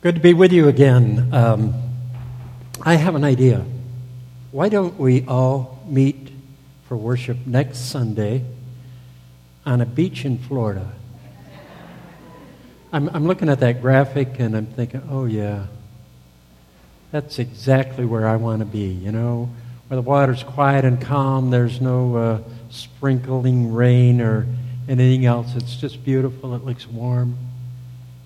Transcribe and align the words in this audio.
Good 0.00 0.14
to 0.14 0.20
be 0.20 0.32
with 0.32 0.52
you 0.52 0.68
again. 0.68 1.34
Um, 1.34 1.74
I 2.82 2.94
have 2.94 3.16
an 3.16 3.24
idea. 3.24 3.64
Why 4.52 4.68
don't 4.68 4.96
we 4.96 5.26
all 5.26 5.82
meet 5.88 6.30
for 6.86 6.96
worship 6.96 7.36
next 7.44 7.90
Sunday 7.90 8.44
on 9.66 9.80
a 9.80 9.86
beach 9.86 10.24
in 10.24 10.38
Florida? 10.38 10.92
I'm, 12.92 13.08
I'm 13.08 13.26
looking 13.26 13.48
at 13.48 13.58
that 13.58 13.82
graphic 13.82 14.38
and 14.38 14.56
I'm 14.56 14.66
thinking, 14.66 15.02
oh, 15.10 15.24
yeah, 15.24 15.66
that's 17.10 17.40
exactly 17.40 18.04
where 18.04 18.28
I 18.28 18.36
want 18.36 18.60
to 18.60 18.66
be, 18.66 18.86
you 18.86 19.10
know, 19.10 19.50
where 19.88 19.96
the 19.96 20.08
water's 20.08 20.44
quiet 20.44 20.84
and 20.84 21.02
calm, 21.02 21.50
there's 21.50 21.80
no 21.80 22.16
uh, 22.16 22.42
sprinkling 22.70 23.72
rain 23.74 24.20
or 24.20 24.46
anything 24.88 25.26
else. 25.26 25.56
It's 25.56 25.74
just 25.74 26.04
beautiful, 26.04 26.54
it 26.54 26.64
looks 26.64 26.86
warm. 26.86 27.36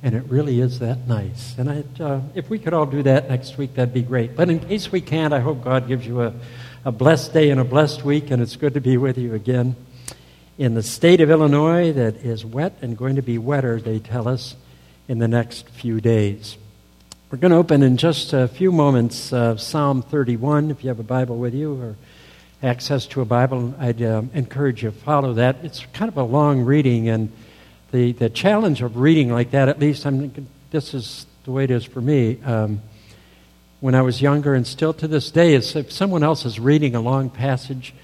And 0.02 0.16
it 0.16 0.24
really 0.28 0.60
is 0.60 0.80
that 0.80 1.06
nice. 1.06 1.54
And 1.58 2.00
uh, 2.00 2.20
if 2.34 2.50
we 2.50 2.58
could 2.58 2.74
all 2.74 2.86
do 2.86 3.02
that 3.04 3.28
next 3.28 3.56
week, 3.56 3.74
that'd 3.74 3.94
be 3.94 4.02
great. 4.02 4.34
But 4.34 4.50
in 4.50 4.58
case 4.58 4.90
we 4.90 5.00
can't, 5.00 5.32
I 5.32 5.40
hope 5.40 5.62
God 5.62 5.86
gives 5.86 6.04
you 6.04 6.22
a, 6.22 6.34
a 6.84 6.90
blessed 6.90 7.32
day 7.32 7.50
and 7.50 7.60
a 7.60 7.64
blessed 7.64 8.04
week, 8.04 8.30
and 8.32 8.42
it's 8.42 8.56
good 8.56 8.74
to 8.74 8.80
be 8.80 8.96
with 8.96 9.16
you 9.16 9.34
again. 9.34 9.76
In 10.58 10.74
the 10.74 10.82
state 10.82 11.20
of 11.20 11.30
Illinois, 11.30 11.92
that 11.92 12.16
is 12.16 12.44
wet 12.44 12.78
and 12.82 12.98
going 12.98 13.16
to 13.16 13.22
be 13.22 13.38
wetter, 13.38 13.80
they 13.80 14.00
tell 14.00 14.26
us, 14.26 14.56
in 15.06 15.18
the 15.18 15.28
next 15.28 15.68
few 15.68 16.00
days. 16.00 16.56
We're 17.30 17.38
going 17.38 17.52
to 17.52 17.56
open 17.56 17.82
in 17.82 17.96
just 17.96 18.32
a 18.32 18.48
few 18.48 18.72
moments 18.72 19.32
uh, 19.32 19.56
Psalm 19.56 20.02
31, 20.02 20.70
if 20.70 20.82
you 20.82 20.88
have 20.88 21.00
a 21.00 21.04
Bible 21.04 21.38
with 21.38 21.54
you 21.54 21.80
or 21.80 21.96
access 22.62 23.06
to 23.06 23.20
a 23.20 23.24
Bible. 23.24 23.74
I'd 23.78 24.02
uh, 24.02 24.22
encourage 24.34 24.82
you 24.82 24.90
to 24.90 24.96
follow 24.96 25.34
that. 25.34 25.56
It's 25.62 25.86
kind 25.92 26.08
of 26.08 26.16
a 26.16 26.22
long 26.22 26.62
reading, 26.62 27.08
and 27.08 27.32
the, 27.92 28.12
the 28.12 28.28
challenge 28.28 28.82
of 28.82 28.96
reading 28.96 29.30
like 29.30 29.52
that, 29.52 29.68
at 29.68 29.78
least 29.78 30.04
I'm, 30.06 30.48
this 30.70 30.94
is 30.94 31.26
the 31.44 31.52
way 31.52 31.64
it 31.64 31.70
is 31.70 31.84
for 31.84 32.00
me. 32.00 32.42
Um, 32.42 32.82
when 33.80 33.94
I 33.94 34.02
was 34.02 34.20
younger, 34.20 34.54
and 34.54 34.66
still 34.66 34.92
to 34.94 35.06
this 35.06 35.30
day, 35.30 35.54
is 35.54 35.76
if 35.76 35.92
someone 35.92 36.22
else 36.22 36.44
is 36.44 36.58
reading 36.58 36.94
a 36.94 37.00
long 37.00 37.30
passage, 37.30 37.94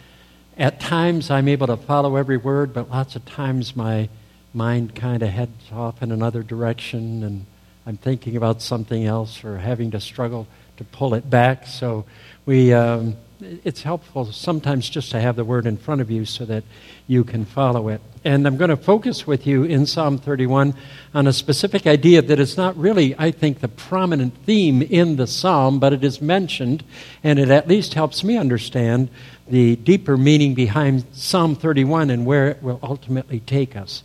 at 0.57 0.79
times 0.81 1.31
I'm 1.31 1.49
able 1.49 1.67
to 1.69 1.77
follow 1.77 2.17
every 2.17 2.37
word, 2.37 2.73
but 2.73 2.91
lots 2.91 3.17
of 3.17 3.25
times 3.25 3.75
my 3.75 4.09
mind 4.53 4.95
kind 4.95 5.23
of 5.23 5.31
heads 5.31 5.73
off 5.73 6.03
in 6.03 6.13
another 6.13 6.43
direction, 6.43 7.23
and 7.23 7.47
I'm 7.87 7.97
thinking 7.97 8.37
about 8.37 8.61
something 8.61 9.05
else 9.05 9.45
or 9.45 9.59
having 9.59 9.93
to 9.93 10.01
struggle 10.01 10.47
to 10.77 10.85
pull 10.85 11.15
it 11.15 11.29
back. 11.29 11.67
So 11.67 12.05
we. 12.47 12.73
Um, 12.73 13.17
it's 13.41 13.83
helpful 13.83 14.33
sometimes 14.33 14.89
just 14.89 15.11
to 15.13 15.21
have 15.21 15.37
the 15.37 15.45
word 15.45 15.67
in 15.67 15.77
front 15.77 16.01
of 16.01 16.11
you 16.11 16.25
so 16.25 16.45
that 16.45 16.65
you 17.07 17.25
can 17.25 17.45
follow 17.45 17.89
it. 17.89 18.01
And 18.25 18.47
I'm 18.47 18.57
going 18.57 18.71
to 18.71 18.77
focus 18.77 19.27
with 19.27 19.47
you 19.47 19.63
in 19.65 19.87
Psalm 19.87 20.19
31 20.19 20.75
on 21.15 21.27
a 21.27 21.33
specific 21.33 21.87
idea 21.87 22.21
that 22.21 22.41
is 22.41 22.57
not 22.57 22.77
really, 22.77 23.15
I 23.17 23.31
think, 23.31 23.61
the 23.61 23.69
prominent 23.69 24.35
theme 24.45 24.83
in 24.83 25.17
the 25.17 25.27
psalm, 25.27 25.79
but 25.79 25.93
it 25.93 26.03
is 26.03 26.21
mentioned, 26.21 26.83
and 27.23 27.39
it 27.39 27.49
at 27.49 27.69
least 27.69 27.95
helps 27.95 28.25
me 28.25 28.37
understand 28.37 29.09
the 29.47 29.77
deeper 29.77 30.17
meaning 30.17 30.55
behind 30.55 31.05
Psalm 31.13 31.55
31 31.55 32.11
and 32.11 32.27
where 32.27 32.49
it 32.49 32.63
will 32.63 32.81
ultimately 32.83 33.41
take 33.41 33.77
us. 33.77 34.03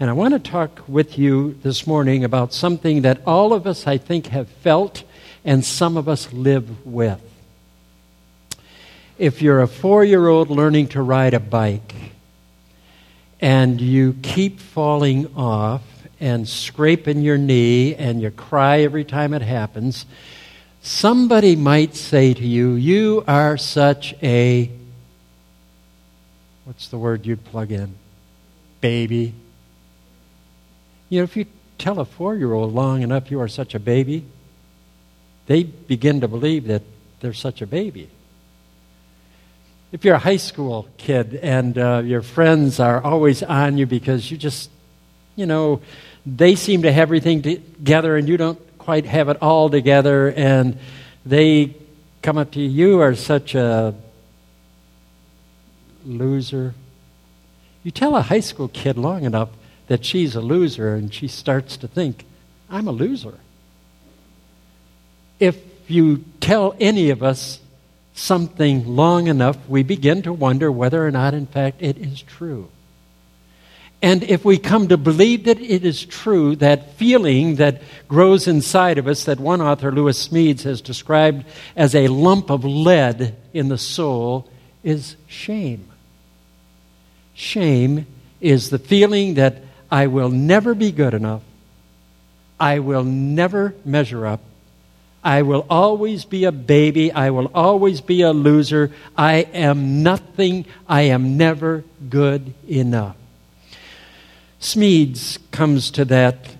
And 0.00 0.10
I 0.10 0.12
want 0.14 0.34
to 0.34 0.40
talk 0.40 0.82
with 0.88 1.16
you 1.16 1.54
this 1.62 1.86
morning 1.86 2.24
about 2.24 2.52
something 2.52 3.02
that 3.02 3.20
all 3.26 3.52
of 3.52 3.66
us, 3.66 3.86
I 3.86 3.96
think, 3.96 4.26
have 4.26 4.48
felt 4.48 5.04
and 5.44 5.64
some 5.64 5.96
of 5.96 6.08
us 6.08 6.32
live 6.32 6.84
with 6.84 7.20
if 9.22 9.40
you're 9.40 9.60
a 9.60 9.68
four 9.68 10.04
year 10.04 10.26
old 10.26 10.50
learning 10.50 10.88
to 10.88 11.00
ride 11.00 11.32
a 11.32 11.38
bike 11.38 11.94
and 13.40 13.80
you 13.80 14.16
keep 14.20 14.58
falling 14.58 15.32
off 15.36 15.84
and 16.18 16.48
scraping 16.48 17.22
your 17.22 17.38
knee 17.38 17.94
and 17.94 18.20
you 18.20 18.32
cry 18.32 18.80
every 18.80 19.04
time 19.04 19.32
it 19.32 19.40
happens, 19.40 20.06
somebody 20.80 21.54
might 21.54 21.94
say 21.94 22.34
to 22.34 22.44
you, 22.44 22.72
You 22.72 23.22
are 23.28 23.56
such 23.56 24.12
a. 24.24 24.68
What's 26.64 26.88
the 26.88 26.98
word 26.98 27.24
you'd 27.24 27.44
plug 27.44 27.70
in? 27.70 27.94
Baby. 28.80 29.34
You 31.10 31.20
know, 31.20 31.24
if 31.24 31.36
you 31.36 31.46
tell 31.78 32.00
a 32.00 32.04
four 32.04 32.34
year 32.34 32.52
old 32.52 32.74
long 32.74 33.02
enough 33.02 33.30
you 33.30 33.40
are 33.40 33.46
such 33.46 33.76
a 33.76 33.78
baby, 33.78 34.24
they 35.46 35.62
begin 35.62 36.22
to 36.22 36.26
believe 36.26 36.66
that 36.66 36.82
they're 37.20 37.32
such 37.32 37.62
a 37.62 37.68
baby 37.68 38.10
if 39.92 40.06
you're 40.06 40.14
a 40.14 40.18
high 40.18 40.38
school 40.38 40.88
kid 40.96 41.34
and 41.34 41.76
uh, 41.76 42.02
your 42.02 42.22
friends 42.22 42.80
are 42.80 43.02
always 43.02 43.42
on 43.42 43.76
you 43.76 43.84
because 43.84 44.30
you 44.30 44.38
just, 44.38 44.70
you 45.36 45.44
know, 45.44 45.82
they 46.24 46.54
seem 46.54 46.82
to 46.82 46.92
have 46.92 47.02
everything 47.02 47.42
together 47.42 48.16
and 48.16 48.26
you 48.26 48.38
don't 48.38 48.58
quite 48.78 49.04
have 49.04 49.28
it 49.28 49.36
all 49.40 49.70
together, 49.70 50.32
and 50.32 50.76
they 51.24 51.76
come 52.20 52.36
up 52.36 52.50
to 52.50 52.60
you, 52.60 52.68
you 52.68 53.00
are 53.00 53.14
such 53.14 53.54
a 53.54 53.94
loser. 56.04 56.74
You 57.84 57.92
tell 57.92 58.16
a 58.16 58.22
high 58.22 58.40
school 58.40 58.68
kid 58.68 58.96
long 58.96 59.22
enough 59.22 59.50
that 59.86 60.04
she's 60.04 60.34
a 60.34 60.40
loser, 60.40 60.94
and 60.94 61.14
she 61.14 61.28
starts 61.28 61.76
to 61.76 61.86
think, 61.86 62.24
I'm 62.68 62.88
a 62.88 62.92
loser. 62.92 63.38
If 65.38 65.58
you 65.86 66.24
tell 66.40 66.74
any 66.80 67.10
of 67.10 67.22
us 67.22 67.60
something 68.14 68.86
long 68.86 69.26
enough, 69.26 69.56
we 69.68 69.82
begin 69.82 70.22
to 70.22 70.32
wonder 70.32 70.70
whether 70.70 71.06
or 71.06 71.10
not, 71.10 71.34
in 71.34 71.46
fact, 71.46 71.82
it 71.82 71.98
is 71.98 72.22
true. 72.22 72.68
And 74.02 74.24
if 74.24 74.44
we 74.44 74.58
come 74.58 74.88
to 74.88 74.96
believe 74.96 75.44
that 75.44 75.60
it 75.60 75.84
is 75.84 76.04
true, 76.04 76.56
that 76.56 76.94
feeling 76.94 77.56
that 77.56 77.82
grows 78.08 78.48
inside 78.48 78.98
of 78.98 79.06
us, 79.06 79.24
that 79.24 79.38
one 79.38 79.60
author, 79.60 79.92
Lewis 79.92 80.26
Smedes, 80.26 80.62
has 80.62 80.80
described 80.80 81.44
as 81.76 81.94
a 81.94 82.08
lump 82.08 82.50
of 82.50 82.64
lead 82.64 83.36
in 83.52 83.68
the 83.68 83.78
soul, 83.78 84.50
is 84.82 85.14
shame. 85.28 85.88
Shame 87.34 88.06
is 88.40 88.70
the 88.70 88.78
feeling 88.80 89.34
that 89.34 89.62
I 89.88 90.08
will 90.08 90.30
never 90.30 90.74
be 90.74 90.90
good 90.90 91.14
enough, 91.14 91.42
I 92.58 92.80
will 92.80 93.04
never 93.04 93.74
measure 93.84 94.26
up, 94.26 94.40
I 95.24 95.42
will 95.42 95.66
always 95.70 96.24
be 96.24 96.44
a 96.44 96.52
baby. 96.52 97.12
I 97.12 97.30
will 97.30 97.50
always 97.54 98.00
be 98.00 98.22
a 98.22 98.32
loser. 98.32 98.90
I 99.16 99.46
am 99.54 100.02
nothing. 100.02 100.66
I 100.88 101.02
am 101.02 101.36
never 101.36 101.84
good 102.08 102.54
enough. 102.68 103.16
Smedes 104.60 105.38
comes 105.50 105.90
to 105.92 106.04
that 106.06 106.56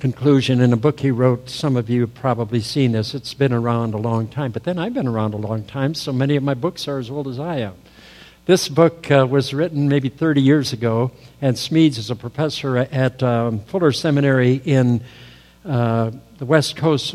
conclusion 0.00 0.60
in 0.60 0.72
a 0.72 0.76
book 0.76 1.00
he 1.00 1.10
wrote. 1.10 1.50
Some 1.50 1.76
of 1.76 1.90
you 1.90 2.02
have 2.02 2.14
probably 2.14 2.60
seen 2.60 2.92
this. 2.92 3.14
It's 3.14 3.34
been 3.34 3.52
around 3.52 3.94
a 3.94 3.98
long 3.98 4.28
time, 4.28 4.50
but 4.52 4.64
then 4.64 4.78
I've 4.78 4.94
been 4.94 5.06
around 5.06 5.34
a 5.34 5.38
long 5.38 5.64
time, 5.64 5.94
so 5.94 6.12
many 6.12 6.36
of 6.36 6.42
my 6.42 6.54
books 6.54 6.88
are 6.88 6.98
as 6.98 7.10
old 7.10 7.28
as 7.28 7.38
I 7.38 7.58
am. 7.58 7.74
This 8.46 8.68
book 8.68 9.10
uh, 9.10 9.26
was 9.30 9.52
written 9.52 9.88
maybe 9.88 10.08
30 10.08 10.40
years 10.40 10.72
ago, 10.72 11.12
and 11.40 11.56
Smedes 11.56 11.98
is 11.98 12.10
a 12.10 12.16
professor 12.16 12.78
at 12.78 13.22
um, 13.22 13.60
Fuller 13.60 13.92
Seminary 13.92 14.60
in 14.64 15.02
uh, 15.64 16.10
the 16.38 16.46
West 16.46 16.76
Coast 16.76 17.14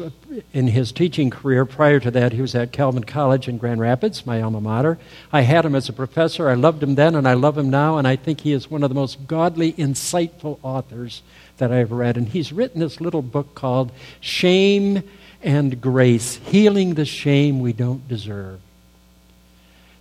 in 0.54 0.68
his 0.68 0.92
teaching 0.92 1.30
career. 1.30 1.66
Prior 1.66 2.00
to 2.00 2.12
that, 2.12 2.34
he 2.34 2.42
was 2.42 2.56
at 2.56 2.72
Calvin 2.72 3.04
College 3.04 3.48
in 3.48 3.58
Grand 3.58 3.80
Rapids, 3.80 4.26
my 4.26 4.42
alma 4.42 4.62
mater. 4.62 4.98
I 5.32 5.42
had 5.42 5.66
him 5.66 5.76
as 5.76 5.90
a 5.90 5.94
professor. 5.94 6.50
I 6.50 6.56
loved 6.56 6.82
him 6.82 6.96
then, 6.96 7.16
and 7.16 7.28
I 7.28 7.34
love 7.34 7.58
him 7.58 7.70
now, 7.70 7.98
and 7.98 8.08
I 8.08 8.16
think 8.16 8.42
he 8.42 8.52
is 8.52 8.70
one 8.70 8.84
of 8.84 8.90
the 8.90 8.96
most 8.96 9.28
godly, 9.28 9.74
insightful 9.74 10.60
authors 10.64 11.22
that 11.58 11.72
I 11.72 11.80
ever 11.80 11.96
read. 11.96 12.18
And 12.18 12.28
he's 12.28 12.52
written 12.52 12.80
this 12.80 13.00
little 13.02 13.22
book 13.22 13.56
called 13.56 13.92
Shame 14.20 15.04
and 15.42 15.80
Grace 15.80 16.36
Healing 16.36 16.96
the 16.96 17.06
Shame 17.06 17.60
We 17.60 17.74
Don't 17.74 18.08
Deserve. 18.08 18.60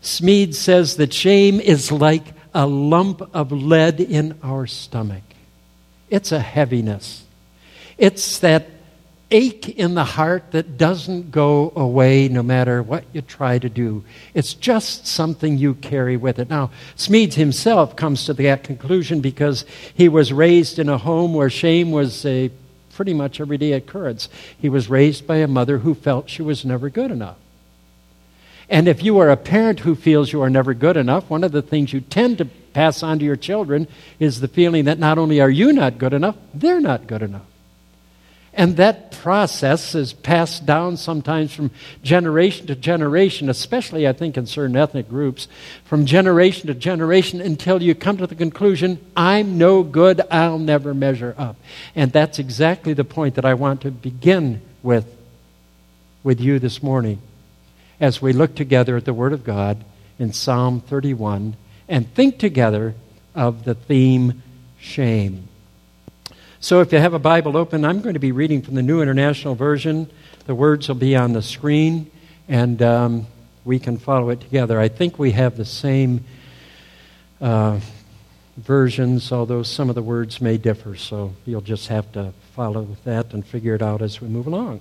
Smedes 0.03 0.56
says 0.56 0.97
that 0.97 1.12
shame 1.12 1.61
is 1.61 1.91
like 1.91 2.25
a 2.53 2.67
lump 2.67 3.23
of 3.34 3.50
lead 3.53 4.00
in 4.00 4.39
our 4.43 4.67
stomach, 4.67 5.23
it's 6.11 6.33
a 6.33 6.41
heaviness. 6.41 7.25
It's 7.97 8.41
that 8.41 8.69
ache 9.34 9.69
in 9.69 9.94
the 9.94 10.05
heart 10.05 10.53
that 10.53 10.79
doesn't 10.79 11.32
go 11.32 11.73
away 11.75 12.29
no 12.29 12.41
matter 12.41 12.81
what 12.82 13.05
you 13.12 13.20
try 13.20 13.59
to 13.59 13.69
do. 13.69 14.05
It's 14.32 14.55
just 14.55 15.09
something 15.09 15.59
you 15.59 15.75
carry 15.75 16.17
with 16.17 16.38
it. 16.38 16.49
Now, 16.49 16.70
Smedes 16.97 17.35
himself 17.35 17.97
comes 17.97 18.26
to 18.26 18.35
that 18.35 18.62
conclusion 18.62 19.20
because 19.20 19.64
he 19.93 20.09
was 20.09 20.32
raised 20.32 20.79
in 20.79 20.88
a 20.88 20.99
home 20.99 21.35
where 21.35 21.50
shame 21.50 21.91
was 21.91 22.25
a 22.25 22.53
pretty 22.94 23.12
much 23.12 23.41
everyday 23.41 23.73
occurrence. 23.73 24.29
He 24.56 24.69
was 24.69 24.88
raised 24.88 25.26
by 25.26 25.38
a 25.38 25.49
mother 25.49 25.79
who 25.79 25.97
felt 25.97 26.31
she 26.31 26.43
was 26.43 26.64
never 26.64 26.88
good 26.88 27.11
enough. 27.11 27.37
And 28.70 28.87
if 28.87 29.03
you 29.03 29.19
are 29.19 29.31
a 29.31 29.37
parent 29.37 29.81
who 29.81 29.97
feels 29.97 30.32
you 30.32 30.43
are 30.43 30.49
never 30.49 30.75
good 30.75 30.97
enough, 30.97 31.29
one 31.29 31.43
of 31.43 31.50
the 31.50 31.61
things 31.61 31.93
you 31.93 32.00
tend 32.00 32.38
to 32.38 32.44
pass 32.44 33.03
on 33.03 33.19
to 33.19 33.25
your 33.25 33.37
children 33.37 33.88
is 34.20 34.41
the 34.41 34.49
feeling 34.49 34.85
that 34.85 35.00
not 35.00 35.19
only 35.19 35.41
are 35.41 35.50
you 35.50 35.73
not 35.73 35.99
good 35.99 36.12
enough, 36.12 36.37
they're 36.55 36.81
not 36.81 37.09
good 37.09 37.23
enough. 37.23 37.43
And 38.56 38.77
that 38.77 39.11
process 39.11 39.95
is 39.95 40.12
passed 40.12 40.65
down 40.65 40.97
sometimes 40.97 41.53
from 41.53 41.73
generation 42.03 42.69
to 42.69 42.77
generation, 42.77 43.49
especially, 43.49 44.06
I 44.06 44.12
think, 44.12 44.37
in 44.37 44.47
certain 44.47 44.77
ethnic 44.77 45.09
groups, 45.09 45.49
from 45.85 46.06
generation 46.06 46.69
to 46.69 46.75
generation 46.75 47.41
until 47.41 47.83
you 47.83 47.95
come 47.95 48.17
to 48.19 48.27
the 48.27 48.35
conclusion, 48.35 49.05
I'm 49.17 49.59
no 49.59 49.83
good, 49.83 50.21
I'll 50.31 50.59
never 50.59 50.95
measure 50.95 51.35
up. 51.37 51.56
And 51.97 52.12
that's 52.12 52.39
exactly 52.39 52.93
the 52.93 53.05
point 53.05 53.35
that 53.35 53.45
I 53.45 53.55
want 53.55 53.81
to 53.83 53.91
begin 53.91 54.62
with 54.83 55.07
with 56.23 56.41
you 56.41 56.59
this 56.59 56.83
morning 56.83 57.21
as 58.00 58.21
we 58.21 58.33
look 58.33 58.55
together 58.55 58.97
at 58.97 59.05
the 59.05 59.15
Word 59.15 59.33
of 59.33 59.45
God 59.45 59.85
in 60.19 60.33
Psalm 60.33 60.81
31 60.81 61.57
and 61.89 62.12
think 62.15 62.39
together 62.39 62.95
of 63.35 63.65
the 63.65 63.75
theme 63.75 64.43
shame. 64.79 65.49
So 66.64 66.81
if 66.81 66.94
you 66.94 66.99
have 66.99 67.12
a 67.12 67.19
Bible 67.19 67.58
open, 67.58 67.84
I'm 67.84 68.00
going 68.00 68.14
to 68.14 68.19
be 68.19 68.32
reading 68.32 68.62
from 68.62 68.75
the 68.75 68.82
New 68.82 69.02
International 69.02 69.55
Version. 69.55 70.11
The 70.46 70.55
words 70.55 70.88
will 70.88 70.94
be 70.94 71.14
on 71.14 71.34
the 71.34 71.43
screen, 71.43 72.11
and 72.49 72.81
um, 72.81 73.26
we 73.66 73.78
can 73.78 73.99
follow 73.99 74.31
it 74.31 74.40
together. 74.40 74.81
I 74.81 74.88
think 74.88 75.19
we 75.19 75.32
have 75.32 75.58
the 75.58 75.66
same 75.66 76.25
uh, 77.38 77.81
versions, 78.56 79.31
although 79.31 79.62
some 79.62 79.90
of 79.90 79.94
the 79.94 80.00
words 80.00 80.40
may 80.40 80.56
differ, 80.56 80.96
so 80.96 81.34
you'll 81.44 81.61
just 81.61 81.88
have 81.88 82.11
to 82.12 82.32
follow 82.56 82.96
that 83.05 83.34
and 83.34 83.46
figure 83.46 83.75
it 83.75 83.82
out 83.82 84.00
as 84.00 84.22
we 84.22 84.28
move 84.28 84.46
along. 84.46 84.81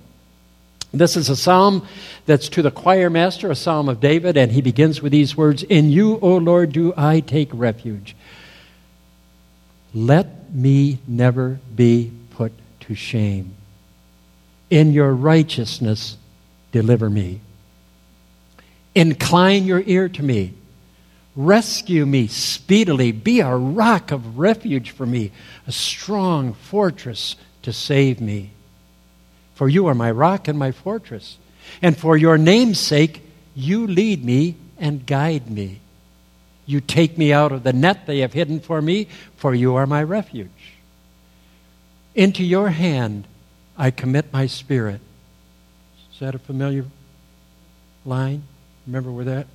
This 0.90 1.18
is 1.18 1.28
a 1.28 1.36
psalm 1.36 1.86
that's 2.24 2.48
to 2.48 2.62
the 2.62 2.70
choir 2.70 3.10
master, 3.10 3.50
a 3.50 3.54
psalm 3.54 3.90
of 3.90 4.00
David, 4.00 4.38
and 4.38 4.50
he 4.50 4.62
begins 4.62 5.02
with 5.02 5.12
these 5.12 5.36
words 5.36 5.62
In 5.64 5.90
you, 5.90 6.18
O 6.22 6.38
Lord, 6.38 6.72
do 6.72 6.94
I 6.96 7.20
take 7.20 7.50
refuge. 7.52 8.16
Let 9.92 10.43
me 10.54 10.98
never 11.06 11.58
be 11.74 12.12
put 12.30 12.52
to 12.80 12.94
shame. 12.94 13.54
In 14.70 14.92
your 14.92 15.12
righteousness, 15.12 16.16
deliver 16.72 17.10
me. 17.10 17.40
Incline 18.94 19.64
your 19.64 19.82
ear 19.84 20.08
to 20.08 20.22
me. 20.22 20.54
Rescue 21.36 22.06
me 22.06 22.28
speedily. 22.28 23.10
Be 23.10 23.40
a 23.40 23.54
rock 23.54 24.12
of 24.12 24.38
refuge 24.38 24.92
for 24.92 25.04
me, 25.04 25.32
a 25.66 25.72
strong 25.72 26.54
fortress 26.54 27.34
to 27.62 27.72
save 27.72 28.20
me. 28.20 28.50
For 29.54 29.68
you 29.68 29.86
are 29.86 29.94
my 29.94 30.10
rock 30.10 30.46
and 30.46 30.58
my 30.58 30.70
fortress. 30.70 31.38
And 31.82 31.96
for 31.96 32.16
your 32.16 32.38
name's 32.38 32.78
sake, 32.78 33.22
you 33.54 33.86
lead 33.86 34.24
me 34.24 34.56
and 34.78 35.06
guide 35.06 35.50
me. 35.50 35.80
You 36.66 36.80
take 36.80 37.18
me 37.18 37.32
out 37.32 37.52
of 37.52 37.62
the 37.62 37.72
net 37.72 38.06
they 38.06 38.20
have 38.20 38.32
hidden 38.32 38.60
for 38.60 38.80
me, 38.80 39.08
for 39.36 39.54
you 39.54 39.74
are 39.74 39.86
my 39.86 40.02
refuge. 40.02 40.50
Into 42.14 42.44
your 42.44 42.70
hand 42.70 43.26
I 43.76 43.90
commit 43.90 44.32
my 44.32 44.46
spirit. 44.46 45.00
Is 46.12 46.20
that 46.20 46.34
a 46.34 46.38
familiar 46.38 46.84
line? 48.04 48.44
Remember 48.86 49.10
where 49.10 49.24
that? 49.24 49.46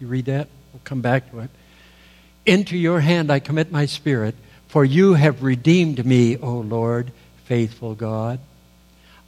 You 0.00 0.06
read 0.06 0.26
that? 0.26 0.48
We'll 0.72 0.82
come 0.84 1.00
back 1.00 1.30
to 1.30 1.40
it. 1.40 1.50
Into 2.44 2.76
your 2.76 3.00
hand 3.00 3.30
I 3.32 3.38
commit 3.38 3.72
my 3.72 3.86
spirit, 3.86 4.34
for 4.68 4.84
you 4.84 5.14
have 5.14 5.42
redeemed 5.42 6.04
me, 6.04 6.36
O 6.36 6.58
Lord, 6.58 7.12
faithful 7.44 7.94
God. 7.94 8.38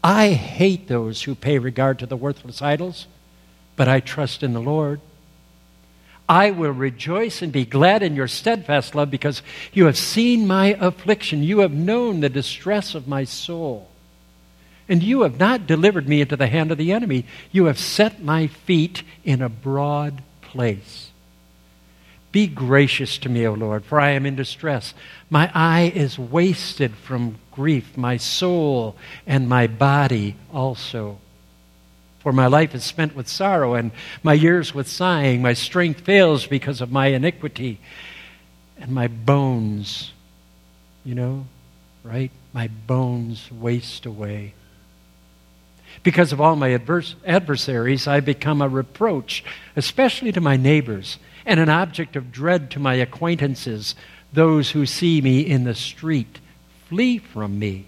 I 0.04 0.30
hate 0.30 0.86
those 0.86 1.22
who 1.22 1.34
pay 1.34 1.58
regard 1.58 1.98
to 2.00 2.06
the 2.06 2.16
worthless 2.16 2.60
idols, 2.60 3.06
but 3.74 3.88
I 3.88 4.00
trust 4.00 4.42
in 4.42 4.52
the 4.52 4.60
Lord. 4.60 5.00
I 6.28 6.50
will 6.50 6.72
rejoice 6.72 7.42
and 7.42 7.52
be 7.52 7.64
glad 7.64 8.02
in 8.02 8.16
your 8.16 8.28
steadfast 8.28 8.94
love 8.94 9.10
because 9.10 9.42
you 9.72 9.86
have 9.86 9.96
seen 9.96 10.46
my 10.46 10.76
affliction. 10.80 11.42
You 11.42 11.60
have 11.60 11.72
known 11.72 12.20
the 12.20 12.28
distress 12.28 12.94
of 12.94 13.06
my 13.06 13.24
soul. 13.24 13.88
And 14.88 15.02
you 15.02 15.22
have 15.22 15.38
not 15.38 15.66
delivered 15.66 16.08
me 16.08 16.20
into 16.20 16.36
the 16.36 16.46
hand 16.46 16.70
of 16.70 16.78
the 16.78 16.92
enemy. 16.92 17.26
You 17.52 17.66
have 17.66 17.78
set 17.78 18.22
my 18.22 18.46
feet 18.46 19.02
in 19.24 19.42
a 19.42 19.48
broad 19.48 20.22
place. 20.42 21.10
Be 22.32 22.46
gracious 22.46 23.18
to 23.18 23.28
me, 23.28 23.46
O 23.46 23.54
Lord, 23.54 23.84
for 23.84 24.00
I 24.00 24.10
am 24.10 24.26
in 24.26 24.36
distress. 24.36 24.94
My 25.30 25.50
eye 25.54 25.92
is 25.94 26.18
wasted 26.18 26.94
from 26.94 27.38
grief, 27.50 27.96
my 27.96 28.16
soul 28.16 28.96
and 29.26 29.48
my 29.48 29.66
body 29.66 30.36
also. 30.52 31.18
For 32.26 32.32
my 32.32 32.48
life 32.48 32.74
is 32.74 32.82
spent 32.82 33.14
with 33.14 33.28
sorrow, 33.28 33.74
and 33.74 33.92
my 34.24 34.32
years 34.32 34.74
with 34.74 34.88
sighing. 34.88 35.42
My 35.42 35.52
strength 35.52 36.00
fails 36.00 36.44
because 36.44 36.80
of 36.80 36.90
my 36.90 37.06
iniquity, 37.06 37.78
and 38.80 38.90
my 38.90 39.06
bones, 39.06 40.10
you 41.04 41.14
know, 41.14 41.46
right? 42.02 42.32
My 42.52 42.66
bones 42.66 43.48
waste 43.52 44.06
away. 44.06 44.54
Because 46.02 46.32
of 46.32 46.40
all 46.40 46.56
my 46.56 46.70
adverse 46.70 47.14
adversaries, 47.24 48.08
I 48.08 48.18
become 48.18 48.60
a 48.60 48.68
reproach, 48.68 49.44
especially 49.76 50.32
to 50.32 50.40
my 50.40 50.56
neighbors, 50.56 51.20
and 51.44 51.60
an 51.60 51.68
object 51.68 52.16
of 52.16 52.32
dread 52.32 52.72
to 52.72 52.80
my 52.80 52.94
acquaintances. 52.94 53.94
Those 54.32 54.72
who 54.72 54.84
see 54.84 55.20
me 55.20 55.42
in 55.42 55.62
the 55.62 55.76
street 55.76 56.40
flee 56.88 57.18
from 57.18 57.60
me. 57.60 57.86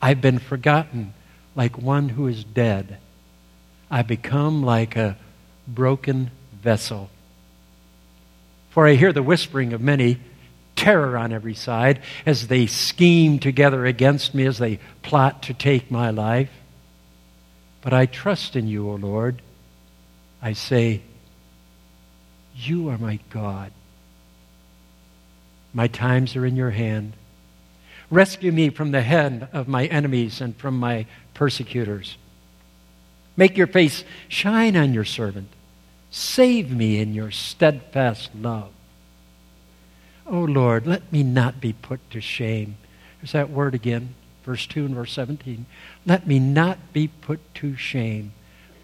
I've 0.00 0.22
been 0.22 0.38
forgotten 0.38 1.12
like 1.54 1.78
one 1.78 2.10
who 2.10 2.26
is 2.26 2.44
dead. 2.44 2.98
I 3.90 4.02
become 4.02 4.62
like 4.62 4.96
a 4.96 5.16
broken 5.68 6.30
vessel. 6.62 7.10
For 8.70 8.86
I 8.86 8.94
hear 8.94 9.12
the 9.12 9.22
whispering 9.22 9.72
of 9.74 9.80
many, 9.80 10.18
terror 10.76 11.16
on 11.16 11.32
every 11.32 11.54
side, 11.54 12.00
as 12.24 12.48
they 12.48 12.66
scheme 12.66 13.38
together 13.38 13.84
against 13.84 14.34
me, 14.34 14.46
as 14.46 14.58
they 14.58 14.80
plot 15.02 15.42
to 15.44 15.54
take 15.54 15.90
my 15.90 16.10
life. 16.10 16.50
But 17.82 17.92
I 17.92 18.06
trust 18.06 18.56
in 18.56 18.66
you, 18.66 18.88
O 18.88 18.94
Lord. 18.94 19.42
I 20.40 20.54
say, 20.54 21.02
You 22.56 22.88
are 22.88 22.98
my 22.98 23.18
God. 23.30 23.72
My 25.74 25.88
times 25.88 26.34
are 26.36 26.46
in 26.46 26.56
your 26.56 26.70
hand. 26.70 27.12
Rescue 28.10 28.52
me 28.52 28.70
from 28.70 28.90
the 28.90 29.02
hand 29.02 29.48
of 29.52 29.68
my 29.68 29.86
enemies 29.86 30.40
and 30.40 30.56
from 30.56 30.78
my 30.78 31.06
persecutors. 31.42 32.18
Make 33.36 33.56
your 33.56 33.66
face 33.66 34.04
shine 34.28 34.76
on 34.76 34.94
your 34.94 35.04
servant. 35.04 35.48
Save 36.08 36.70
me 36.70 37.00
in 37.00 37.14
your 37.14 37.32
steadfast 37.32 38.30
love. 38.32 38.70
Oh 40.24 40.44
Lord, 40.44 40.86
let 40.86 41.12
me 41.12 41.24
not 41.24 41.60
be 41.60 41.72
put 41.72 41.98
to 42.12 42.20
shame. 42.20 42.76
There's 43.20 43.32
that 43.32 43.50
word 43.50 43.74
again, 43.74 44.14
verse 44.44 44.68
2 44.68 44.84
and 44.84 44.94
verse 44.94 45.12
17. 45.14 45.66
Let 46.06 46.28
me 46.28 46.38
not 46.38 46.92
be 46.92 47.08
put 47.08 47.40
to 47.56 47.74
shame, 47.74 48.32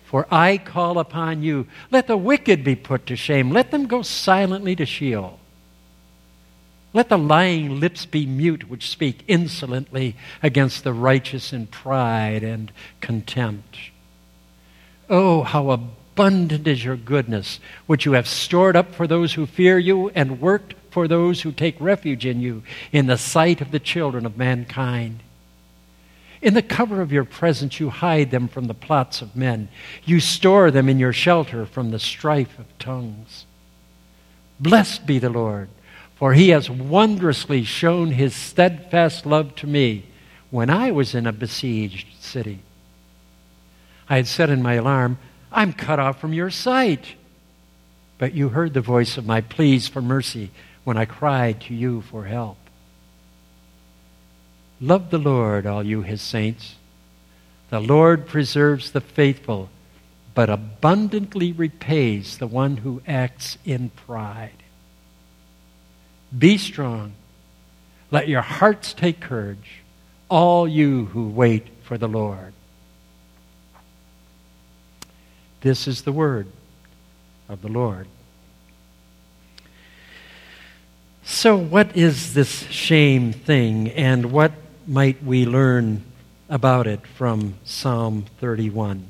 for 0.04 0.26
I 0.28 0.58
call 0.58 0.98
upon 0.98 1.44
you. 1.44 1.68
Let 1.92 2.08
the 2.08 2.16
wicked 2.16 2.64
be 2.64 2.74
put 2.74 3.06
to 3.06 3.14
shame. 3.14 3.52
Let 3.52 3.70
them 3.70 3.86
go 3.86 4.02
silently 4.02 4.74
to 4.74 4.84
Sheol. 4.84 5.38
Let 6.92 7.10
the 7.10 7.18
lying 7.18 7.80
lips 7.80 8.06
be 8.06 8.24
mute 8.24 8.70
which 8.70 8.88
speak 8.88 9.22
insolently 9.28 10.16
against 10.42 10.84
the 10.84 10.92
righteous 10.92 11.52
in 11.52 11.66
pride 11.66 12.42
and 12.42 12.72
contempt. 13.00 13.78
Oh, 15.10 15.42
how 15.42 15.70
abundant 15.70 16.66
is 16.66 16.84
your 16.84 16.96
goodness, 16.96 17.60
which 17.86 18.06
you 18.06 18.12
have 18.12 18.26
stored 18.26 18.74
up 18.74 18.94
for 18.94 19.06
those 19.06 19.34
who 19.34 19.46
fear 19.46 19.78
you 19.78 20.08
and 20.10 20.40
worked 20.40 20.74
for 20.90 21.06
those 21.06 21.42
who 21.42 21.52
take 21.52 21.76
refuge 21.78 22.24
in 22.24 22.40
you 22.40 22.62
in 22.90 23.06
the 23.06 23.18
sight 23.18 23.60
of 23.60 23.70
the 23.70 23.78
children 23.78 24.24
of 24.24 24.38
mankind. 24.38 25.20
In 26.40 26.54
the 26.54 26.62
cover 26.62 27.02
of 27.02 27.12
your 27.12 27.24
presence, 27.24 27.80
you 27.80 27.90
hide 27.90 28.30
them 28.30 28.48
from 28.48 28.66
the 28.66 28.74
plots 28.74 29.20
of 29.20 29.36
men. 29.36 29.68
You 30.04 30.20
store 30.20 30.70
them 30.70 30.88
in 30.88 30.98
your 30.98 31.12
shelter 31.12 31.66
from 31.66 31.90
the 31.90 31.98
strife 31.98 32.58
of 32.58 32.78
tongues. 32.78 33.44
Blessed 34.58 35.06
be 35.06 35.18
the 35.18 35.30
Lord 35.30 35.68
for 36.18 36.34
he 36.34 36.48
has 36.48 36.68
wondrously 36.68 37.62
shown 37.62 38.10
his 38.10 38.34
steadfast 38.34 39.24
love 39.24 39.54
to 39.54 39.66
me 39.66 40.04
when 40.50 40.68
I 40.68 40.90
was 40.90 41.14
in 41.14 41.26
a 41.26 41.32
besieged 41.32 42.08
city. 42.20 42.58
I 44.08 44.16
had 44.16 44.26
said 44.26 44.50
in 44.50 44.62
my 44.62 44.74
alarm, 44.74 45.18
I'm 45.52 45.72
cut 45.72 46.00
off 46.00 46.20
from 46.20 46.32
your 46.32 46.50
sight. 46.50 47.14
But 48.18 48.34
you 48.34 48.48
heard 48.48 48.74
the 48.74 48.80
voice 48.80 49.16
of 49.16 49.26
my 49.26 49.40
pleas 49.40 49.86
for 49.86 50.02
mercy 50.02 50.50
when 50.82 50.96
I 50.96 51.04
cried 51.04 51.60
to 51.62 51.74
you 51.74 52.02
for 52.02 52.24
help. 52.24 52.58
Love 54.80 55.10
the 55.10 55.18
Lord, 55.18 55.66
all 55.66 55.84
you 55.84 56.02
his 56.02 56.20
saints. 56.20 56.76
The 57.70 57.80
Lord 57.80 58.26
preserves 58.26 58.90
the 58.90 59.00
faithful, 59.00 59.68
but 60.34 60.50
abundantly 60.50 61.52
repays 61.52 62.38
the 62.38 62.46
one 62.46 62.78
who 62.78 63.02
acts 63.06 63.58
in 63.64 63.90
pride. 63.90 64.64
Be 66.36 66.58
strong. 66.58 67.14
Let 68.10 68.28
your 68.28 68.42
hearts 68.42 68.92
take 68.92 69.20
courage, 69.20 69.82
all 70.28 70.66
you 70.66 71.06
who 71.06 71.28
wait 71.28 71.66
for 71.82 71.98
the 71.98 72.08
Lord. 72.08 72.52
This 75.60 75.88
is 75.88 76.02
the 76.02 76.12
word 76.12 76.46
of 77.48 77.62
the 77.62 77.68
Lord. 77.68 78.06
So, 81.24 81.56
what 81.56 81.96
is 81.96 82.32
this 82.32 82.62
shame 82.70 83.32
thing, 83.32 83.90
and 83.90 84.32
what 84.32 84.52
might 84.86 85.22
we 85.22 85.44
learn 85.44 86.04
about 86.48 86.86
it 86.86 87.06
from 87.06 87.54
Psalm 87.64 88.24
31. 88.40 89.06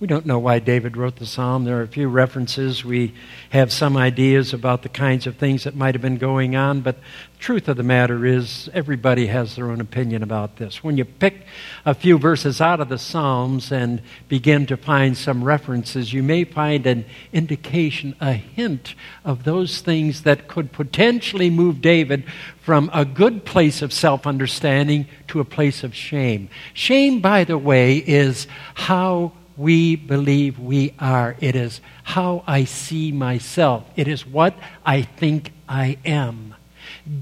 We 0.00 0.06
don't 0.06 0.24
know 0.24 0.38
why 0.38 0.60
David 0.60 0.96
wrote 0.96 1.16
the 1.16 1.26
psalm. 1.26 1.64
There 1.64 1.78
are 1.78 1.82
a 1.82 1.86
few 1.86 2.08
references. 2.08 2.82
We 2.82 3.12
have 3.50 3.70
some 3.70 3.98
ideas 3.98 4.54
about 4.54 4.82
the 4.82 4.88
kinds 4.88 5.26
of 5.26 5.36
things 5.36 5.64
that 5.64 5.76
might 5.76 5.94
have 5.94 6.00
been 6.00 6.16
going 6.16 6.56
on, 6.56 6.80
but 6.80 6.96
the 6.96 7.38
truth 7.38 7.68
of 7.68 7.76
the 7.76 7.82
matter 7.82 8.24
is 8.24 8.70
everybody 8.72 9.26
has 9.26 9.56
their 9.56 9.70
own 9.70 9.78
opinion 9.78 10.22
about 10.22 10.56
this. 10.56 10.82
When 10.82 10.96
you 10.96 11.04
pick 11.04 11.44
a 11.84 11.92
few 11.92 12.16
verses 12.16 12.62
out 12.62 12.80
of 12.80 12.88
the 12.88 12.96
psalms 12.96 13.70
and 13.70 14.00
begin 14.26 14.64
to 14.68 14.78
find 14.78 15.18
some 15.18 15.44
references, 15.44 16.14
you 16.14 16.22
may 16.22 16.44
find 16.44 16.86
an 16.86 17.04
indication, 17.30 18.16
a 18.22 18.32
hint 18.32 18.94
of 19.22 19.44
those 19.44 19.82
things 19.82 20.22
that 20.22 20.48
could 20.48 20.72
potentially 20.72 21.50
move 21.50 21.82
David 21.82 22.24
from 22.62 22.88
a 22.94 23.04
good 23.04 23.44
place 23.44 23.82
of 23.82 23.92
self 23.92 24.26
understanding 24.26 25.08
to 25.28 25.40
a 25.40 25.44
place 25.44 25.84
of 25.84 25.94
shame. 25.94 26.48
Shame, 26.72 27.20
by 27.20 27.44
the 27.44 27.58
way, 27.58 27.98
is 27.98 28.46
how 28.72 29.32
we 29.60 29.94
believe 29.94 30.58
we 30.58 30.94
are. 30.98 31.36
It 31.38 31.54
is 31.54 31.82
how 32.02 32.42
I 32.46 32.64
see 32.64 33.12
myself. 33.12 33.84
It 33.94 34.08
is 34.08 34.26
what 34.26 34.54
I 34.86 35.02
think 35.02 35.52
I 35.68 35.98
am. 36.04 36.54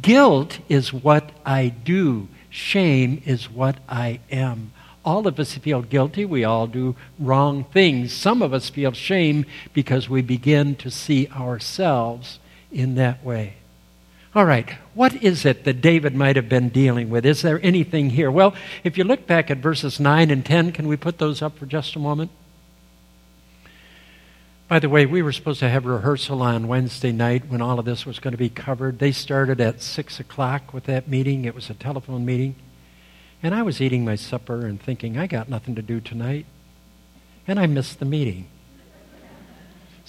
Guilt 0.01 0.61
is 0.69 0.93
what 0.93 1.31
I 1.45 1.69
do. 1.69 2.29
Shame 2.49 3.21
is 3.27 3.51
what 3.51 3.79
I 3.89 4.21
am. 4.31 4.73
All 5.05 5.27
of 5.27 5.41
us 5.41 5.55
feel 5.55 5.83
guilty. 5.83 6.25
We 6.25 6.45
all 6.45 6.69
do 6.69 6.95
wrong 7.19 7.65
things. 7.65 8.13
Some 8.13 8.41
of 8.41 8.55
us 8.55 8.71
feel 8.71 8.93
shame 8.93 9.45
because 9.73 10.09
we 10.09 10.23
begin 10.23 10.77
to 10.77 10.91
see 10.91 11.29
ourselves 11.29 12.39
in 12.71 12.95
that 12.95 13.25
way. 13.25 13.58
All 14.35 14.45
right, 14.45 14.71
what 14.95 15.23
is 15.23 15.47
it 15.47 15.65
that 15.65 15.81
David 15.81 16.15
might 16.15 16.37
have 16.37 16.49
been 16.49 16.69
dealing 16.69 17.09
with? 17.09 17.25
Is 17.25 17.41
there 17.41 17.59
anything 17.63 18.11
here? 18.11 18.31
Well, 18.31 18.55
if 18.85 18.99
you 18.99 19.05
look 19.05 19.27
back 19.27 19.51
at 19.51 19.59
verses 19.59 19.99
9 19.99 20.31
and 20.31 20.45
10, 20.45 20.73
can 20.73 20.87
we 20.87 20.97
put 20.97 21.19
those 21.19 21.41
up 21.41 21.57
for 21.59 21.65
just 21.65 21.97
a 21.97 21.99
moment? 21.99 22.31
By 24.69 24.81
the 24.81 24.89
way, 24.91 25.07
we 25.07 25.23
were 25.23 25.33
supposed 25.33 25.61
to 25.61 25.71
have 25.71 25.87
rehearsal 25.87 26.43
on 26.43 26.69
Wednesday 26.69 27.11
night 27.11 27.49
when 27.49 27.63
all 27.63 27.79
of 27.79 27.87
this 27.87 28.05
was 28.05 28.19
going 28.19 28.33
to 28.33 28.39
be 28.39 28.51
covered. 28.51 28.99
They 28.99 29.13
started 29.13 29.63
at 29.63 29.81
6 29.81 30.21
o'clock 30.21 30.75
with 30.75 30.85
that 30.85 31.09
meeting. 31.09 31.47
It 31.47 31.55
was 31.55 31.71
a 31.71 31.75
telephone 31.75 32.27
meeting. 32.27 32.55
And 33.43 33.55
I 33.55 33.63
was 33.63 33.81
eating 33.81 34.05
my 34.05 34.17
supper 34.17 34.67
and 34.67 34.79
thinking, 34.79 35.17
I 35.17 35.27
got 35.27 35.49
nothing 35.49 35.75
to 35.77 35.83
do 35.83 36.01
tonight. 36.01 36.45
And 37.47 37.59
I 37.59 37.67
missed 37.67 37.99
the 37.99 38.05
meeting. 38.05 38.47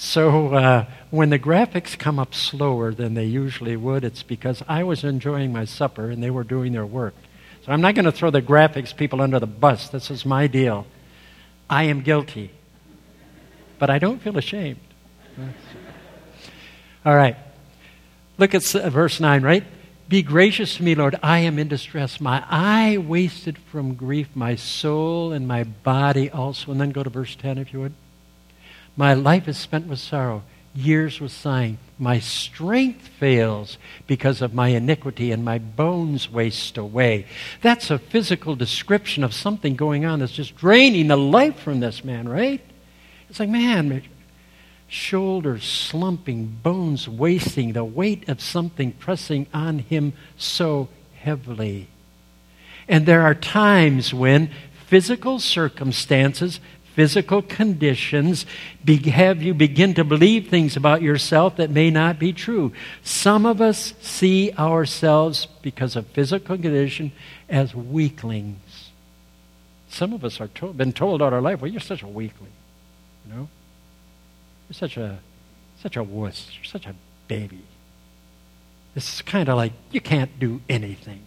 So 0.01 0.53
uh, 0.53 0.85
when 1.09 1.29
the 1.29 1.37
graphics 1.37 1.99
come 1.99 2.19
up 2.19 2.33
slower 2.33 2.93
than 2.93 3.15
they 3.15 3.25
usually 3.25 3.75
would, 3.75 4.05
it's 4.05 4.23
because 4.23 4.63
I 4.65 4.81
was 4.85 5.03
enjoying 5.03 5.51
my 5.51 5.65
supper 5.65 6.09
and 6.09 6.23
they 6.23 6.31
were 6.31 6.45
doing 6.45 6.71
their 6.71 6.85
work. 6.85 7.13
So 7.65 7.73
I'm 7.73 7.81
not 7.81 7.95
going 7.95 8.05
to 8.05 8.11
throw 8.13 8.31
the 8.31 8.41
graphics 8.41 8.95
people 8.95 9.19
under 9.19 9.41
the 9.41 9.45
bus. 9.45 9.89
This 9.89 10.09
is 10.09 10.25
my 10.25 10.47
deal. 10.47 10.87
I 11.69 11.83
am 11.83 11.99
guilty, 11.99 12.51
but 13.77 13.89
I 13.89 13.99
don't 13.99 14.21
feel 14.21 14.37
ashamed. 14.37 14.79
All 17.05 17.15
right. 17.15 17.35
Look 18.37 18.55
at 18.55 18.63
verse 18.63 19.19
9, 19.19 19.43
right? 19.43 19.65
Be 20.07 20.21
gracious 20.21 20.77
to 20.77 20.83
me, 20.83 20.95
Lord. 20.95 21.19
I 21.21 21.39
am 21.39 21.59
in 21.59 21.67
distress. 21.67 22.21
My 22.21 22.41
eye 22.49 22.97
wasted 22.97 23.57
from 23.57 23.95
grief, 23.95 24.29
my 24.33 24.55
soul 24.55 25.33
and 25.33 25.45
my 25.45 25.65
body 25.65 26.29
also. 26.29 26.71
And 26.71 26.79
then 26.79 26.91
go 26.91 27.03
to 27.03 27.09
verse 27.09 27.35
10, 27.35 27.57
if 27.57 27.73
you 27.73 27.81
would. 27.81 27.93
My 28.99 29.13
life 29.13 29.47
is 29.47 29.57
spent 29.57 29.87
with 29.87 29.99
sorrow, 29.99 30.43
years 30.75 31.21
with 31.21 31.31
sighing. 31.31 31.77
My 31.97 32.19
strength 32.19 33.07
fails 33.07 33.77
because 34.07 34.41
of 34.41 34.53
my 34.53 34.67
iniquity, 34.67 35.31
and 35.31 35.45
my 35.45 35.57
bones 35.57 36.29
waste 36.29 36.77
away. 36.77 37.25
That's 37.61 37.89
a 37.89 37.97
physical 37.97 38.57
description 38.57 39.23
of 39.23 39.33
something 39.33 39.77
going 39.77 40.03
on 40.03 40.19
that's 40.19 40.33
just 40.33 40.57
draining 40.57 41.07
the 41.07 41.15
life 41.15 41.57
from 41.59 41.79
this 41.79 42.03
man, 42.03 42.27
right? 42.27 42.59
It's 43.29 43.39
like, 43.39 43.47
man, 43.47 44.03
shoulders 44.89 45.63
slumping, 45.63 46.59
bones 46.61 47.07
wasting, 47.07 47.71
the 47.71 47.85
weight 47.85 48.27
of 48.27 48.41
something 48.41 48.91
pressing 48.91 49.47
on 49.53 49.79
him 49.79 50.11
so 50.35 50.89
heavily. 51.21 51.87
And 52.89 53.05
there 53.05 53.21
are 53.21 53.33
times 53.33 54.13
when 54.13 54.51
physical 54.87 55.39
circumstances 55.39 56.59
physical 56.99 57.41
conditions 57.41 58.45
be, 58.83 58.97
have 59.09 59.41
you 59.41 59.53
begin 59.53 59.93
to 59.93 60.03
believe 60.03 60.49
things 60.49 60.75
about 60.75 61.01
yourself 61.01 61.55
that 61.55 61.69
may 61.69 61.89
not 61.89 62.19
be 62.19 62.33
true. 62.33 62.73
Some 63.03 63.45
of 63.45 63.61
us 63.61 63.93
see 64.01 64.51
ourselves, 64.59 65.45
because 65.61 65.95
of 65.95 66.05
physical 66.07 66.57
condition, 66.57 67.13
as 67.47 67.73
weaklings. 67.73 68.89
Some 69.87 70.11
of 70.11 70.25
us 70.25 70.41
are 70.41 70.49
to- 70.49 70.73
been 70.73 70.91
told 70.91 71.21
all 71.21 71.33
our 71.33 71.39
life, 71.39 71.61
well, 71.61 71.71
you're 71.71 71.79
such 71.79 72.03
a 72.03 72.07
weakling. 72.07 72.51
You 73.25 73.33
know? 73.33 73.49
You're 74.67 74.73
such 74.73 74.97
a, 74.97 75.19
such 75.81 75.95
a 75.95 76.03
wuss. 76.03 76.51
You're 76.53 76.65
such 76.65 76.85
a 76.85 76.95
baby. 77.29 77.63
It's 78.93 79.21
kind 79.21 79.47
of 79.47 79.55
like 79.55 79.71
you 79.93 80.01
can't 80.01 80.37
do 80.37 80.59
anything. 80.67 81.21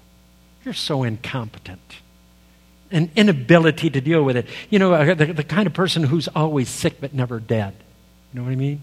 You're 0.67 0.75
so 0.75 1.03
incompetent 1.03 2.03
an 2.93 3.11
inability 3.17 3.91
to 3.91 4.01
deal 4.01 4.23
with 4.23 4.37
it. 4.37 4.47
You 4.71 4.79
know, 4.79 4.95
uh, 4.95 5.15
the, 5.15 5.27
the 5.27 5.45
kind 5.45 5.67
of 5.67 5.75
person 5.75 6.05
who's 6.05 6.29
always 6.29 6.69
sick 6.69 7.01
but 7.01 7.15
never 7.15 7.41
dead. 7.41 7.75
You 8.33 8.41
know 8.41 8.45
what 8.45 8.53
I 8.53 8.57
mean? 8.57 8.83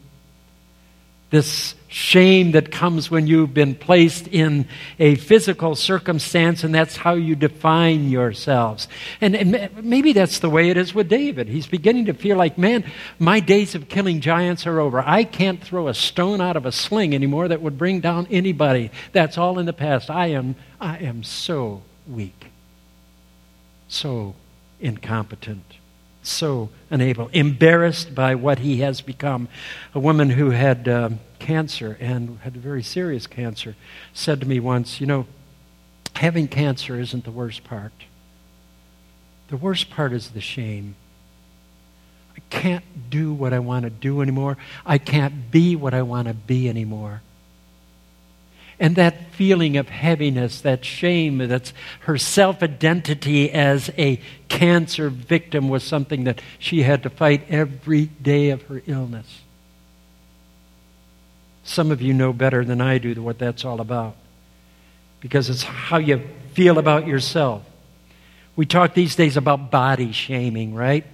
This 1.29 1.75
shame 1.87 2.53
that 2.53 2.71
comes 2.71 3.11
when 3.11 3.27
you've 3.27 3.53
been 3.53 3.75
placed 3.75 4.27
in 4.27 4.67
a 4.97 5.13
physical 5.13 5.75
circumstance, 5.75 6.63
and 6.63 6.73
that's 6.73 6.95
how 6.95 7.13
you 7.13 7.35
define 7.35 8.09
yourselves. 8.09 8.87
And, 9.21 9.35
and, 9.35 9.69
maybe 9.83 10.13
that's 10.13 10.39
the 10.39 10.49
way 10.49 10.71
it 10.71 10.77
is 10.77 10.95
with 10.95 11.07
David. 11.07 11.47
He's 11.47 11.67
beginning 11.67 12.05
to 12.05 12.15
feel 12.15 12.35
like, 12.35 12.57
man, 12.57 12.83
my 13.19 13.39
days 13.41 13.75
of 13.75 13.89
killing 13.89 14.21
giants 14.21 14.65
are 14.65 14.79
over. 14.79 15.01
I 15.01 15.23
can't 15.23 15.63
throw 15.63 15.87
a 15.87 15.93
stone 15.93 16.41
out 16.41 16.57
of 16.57 16.65
a 16.65 16.71
sling 16.71 17.13
anymore 17.13 17.47
that 17.49 17.61
would 17.61 17.77
bring 17.77 17.99
down 17.99 18.27
anybody. 18.31 18.89
That's 19.11 19.37
all 19.37 19.59
in 19.59 19.67
the 19.67 19.73
past. 19.73 20.09
I 20.09 20.27
am, 20.27 20.55
I 20.81 20.97
am 20.97 21.23
so 21.23 21.83
weak 22.07 22.48
so 23.89 24.35
incompetent, 24.79 25.65
so 26.23 26.69
unable, 26.89 27.27
embarrassed 27.33 28.15
by 28.15 28.35
what 28.35 28.59
he 28.59 28.77
has 28.77 29.01
become. 29.01 29.49
A 29.93 29.99
woman 29.99 30.29
who 30.29 30.51
had 30.51 30.87
um, 30.87 31.19
cancer 31.39 31.97
and 31.99 32.39
had 32.39 32.55
very 32.55 32.83
serious 32.83 33.27
cancer 33.27 33.75
said 34.13 34.39
to 34.39 34.47
me 34.47 34.59
once, 34.59 35.01
You 35.01 35.07
know, 35.07 35.27
having 36.15 36.47
cancer 36.47 36.97
isn't 36.99 37.25
the 37.25 37.31
worst 37.31 37.65
part. 37.65 37.91
The 39.49 39.57
worst 39.57 39.89
part 39.89 40.13
is 40.13 40.29
the 40.29 40.41
shame. 40.41 40.95
I 42.37 42.41
can't 42.49 43.09
do 43.09 43.33
what 43.33 43.51
I 43.51 43.59
want 43.59 43.83
to 43.83 43.89
do 43.89 44.21
anymore. 44.21 44.57
I 44.85 44.99
can't 44.99 45.51
be 45.51 45.75
what 45.75 45.93
I 45.93 46.03
want 46.03 46.27
to 46.27 46.33
be 46.33 46.69
anymore. 46.69 47.21
And 48.79 48.95
that 48.95 49.31
feeling 49.31 49.75
of 49.75 49.89
heaviness, 49.89 50.61
that 50.61 50.85
shame, 50.85 51.37
that's 51.39 51.73
her 52.01 52.17
self 52.17 52.63
identity 52.63 53.51
as 53.51 53.91
a 53.97 54.21
cancer 54.47 55.09
victim 55.09 55.67
was 55.67 55.83
something 55.83 56.23
that 56.23 56.41
she 56.59 56.83
had 56.83 57.03
to 57.03 57.09
fight 57.09 57.45
every 57.49 58.05
day 58.05 58.51
of 58.51 58.61
her 58.63 58.81
illness. 58.87 59.41
Some 61.63 61.91
of 61.91 62.01
you 62.01 62.13
know 62.13 62.31
better 62.31 62.63
than 62.63 62.79
I 62.79 62.97
do 62.97 63.21
what 63.21 63.37
that's 63.37 63.65
all 63.65 63.81
about 63.81 64.15
because 65.19 65.49
it's 65.49 65.63
how 65.63 65.97
you 65.97 66.21
feel 66.53 66.77
about 66.77 67.05
yourself. 67.05 67.63
We 68.55 68.65
talk 68.65 68.93
these 68.93 69.15
days 69.15 69.37
about 69.37 69.71
body 69.71 70.11
shaming, 70.11 70.73
right? 70.73 71.05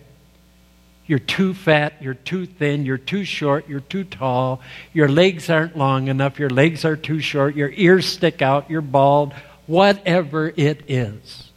You're 1.08 1.20
too 1.20 1.54
fat, 1.54 1.94
you're 2.02 2.16
too 2.16 2.48
thin, 2.48 2.86
you're 2.86 2.98
too 2.98 3.26
short, 3.26 3.70
you're 3.70 3.80
too 3.80 4.04
tall, 4.04 4.62
your 4.92 5.08
legs 5.08 5.50
aren't 5.50 5.78
long 5.78 6.08
enough, 6.08 6.40
your 6.40 6.50
legs 6.50 6.84
are 6.84 6.96
too 6.96 7.20
short, 7.20 7.56
your 7.56 7.70
ears 7.70 8.08
stick 8.08 8.42
out, 8.42 8.70
you're 8.72 8.82
bald, 8.82 9.34
whatever 9.68 10.52
it 10.56 10.84
is. 10.88 11.52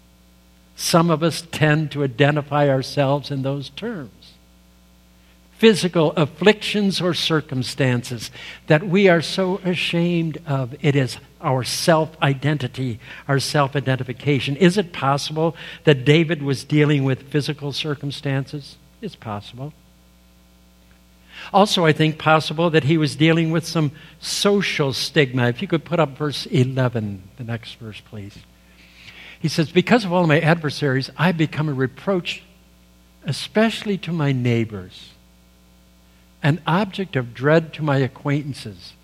Some 0.76 1.10
of 1.10 1.22
us 1.22 1.42
tend 1.50 1.90
to 1.92 2.04
identify 2.04 2.68
ourselves 2.68 3.30
in 3.30 3.42
those 3.42 3.70
terms. 3.70 4.34
Physical 5.56 6.12
afflictions 6.12 7.00
or 7.00 7.14
circumstances 7.14 8.30
that 8.68 8.86
we 8.86 9.08
are 9.08 9.20
so 9.20 9.58
ashamed 9.64 10.38
of. 10.46 10.76
It 10.82 10.94
is 10.94 11.16
our 11.40 11.64
self 11.64 12.16
identity, 12.22 13.00
our 13.26 13.40
self 13.40 13.74
identification. 13.74 14.54
Is 14.56 14.78
it 14.78 14.92
possible 14.92 15.56
that 15.82 16.04
David 16.04 16.42
was 16.42 16.62
dealing 16.62 17.02
with 17.02 17.28
physical 17.28 17.72
circumstances? 17.72 18.76
It's 19.00 19.16
possible. 19.16 19.72
Also, 21.52 21.86
I 21.86 21.92
think 21.92 22.18
possible 22.18 22.70
that 22.70 22.84
he 22.84 22.98
was 22.98 23.16
dealing 23.16 23.50
with 23.50 23.66
some 23.66 23.92
social 24.20 24.92
stigma. 24.92 25.48
If 25.48 25.62
you 25.62 25.68
could 25.68 25.84
put 25.84 26.00
up 26.00 26.18
verse 26.18 26.46
11, 26.46 27.22
the 27.36 27.44
next 27.44 27.74
verse, 27.74 28.00
please. 28.00 28.36
He 29.40 29.48
says, 29.48 29.70
Because 29.70 30.04
of 30.04 30.12
all 30.12 30.26
my 30.26 30.40
adversaries, 30.40 31.10
I 31.16 31.32
become 31.32 31.68
a 31.68 31.74
reproach, 31.74 32.42
especially 33.24 33.98
to 33.98 34.12
my 34.12 34.32
neighbors, 34.32 35.10
an 36.42 36.60
object 36.66 37.16
of 37.16 37.34
dread 37.34 37.72
to 37.74 37.82
my 37.82 37.98
acquaintances. 37.98 38.94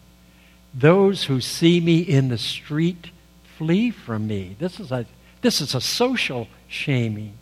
Those 0.74 1.24
who 1.24 1.40
see 1.40 1.80
me 1.80 2.00
in 2.00 2.28
the 2.28 2.38
street 2.38 3.10
flee 3.56 3.90
from 3.90 4.26
me. 4.26 4.56
This 4.58 4.80
is, 4.80 4.90
a, 4.90 5.06
This 5.40 5.60
is 5.60 5.74
a 5.74 5.80
social 5.80 6.48
shaming. 6.66 7.34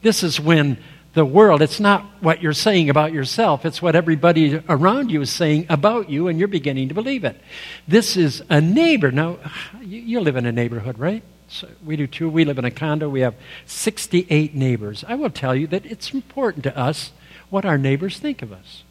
This 0.00 0.22
is 0.22 0.38
when 0.38 0.78
the 1.14 1.24
world, 1.24 1.60
it's 1.60 1.80
not 1.80 2.04
what 2.20 2.40
you're 2.40 2.52
saying 2.52 2.88
about 2.88 3.12
yourself, 3.12 3.66
it's 3.66 3.82
what 3.82 3.94
everybody 3.94 4.62
around 4.68 5.10
you 5.10 5.20
is 5.20 5.30
saying 5.30 5.66
about 5.68 6.08
you, 6.08 6.28
and 6.28 6.38
you're 6.38 6.48
beginning 6.48 6.88
to 6.88 6.94
believe 6.94 7.24
it. 7.24 7.40
This 7.86 8.16
is 8.16 8.42
a 8.48 8.60
neighbor. 8.60 9.10
Now, 9.10 9.38
you, 9.80 10.00
you 10.00 10.20
live 10.20 10.36
in 10.36 10.46
a 10.46 10.52
neighborhood, 10.52 10.98
right? 10.98 11.22
So 11.48 11.68
we 11.84 11.96
do 11.96 12.06
too. 12.06 12.30
We 12.30 12.46
live 12.46 12.58
in 12.58 12.64
a 12.64 12.70
condo. 12.70 13.10
We 13.10 13.20
have 13.20 13.34
68 13.66 14.54
neighbors. 14.54 15.04
I 15.06 15.16
will 15.16 15.28
tell 15.30 15.54
you 15.54 15.66
that 15.66 15.84
it's 15.84 16.14
important 16.14 16.64
to 16.64 16.76
us 16.76 17.12
what 17.50 17.66
our 17.66 17.76
neighbors 17.76 18.18
think 18.18 18.40
of 18.40 18.52
us. 18.52 18.82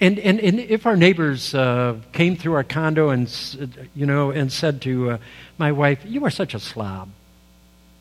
And, 0.00 0.18
and, 0.18 0.40
and 0.40 0.58
if 0.58 0.86
our 0.86 0.96
neighbors 0.96 1.54
uh, 1.54 1.96
came 2.12 2.36
through 2.36 2.54
our 2.54 2.64
condo 2.64 3.10
and, 3.10 3.28
you 3.94 4.06
know, 4.06 4.30
and 4.30 4.50
said 4.50 4.80
to 4.82 5.12
uh, 5.12 5.18
my 5.58 5.72
wife, 5.72 6.00
You 6.04 6.24
are 6.24 6.30
such 6.30 6.54
a 6.54 6.60
slob. 6.60 7.10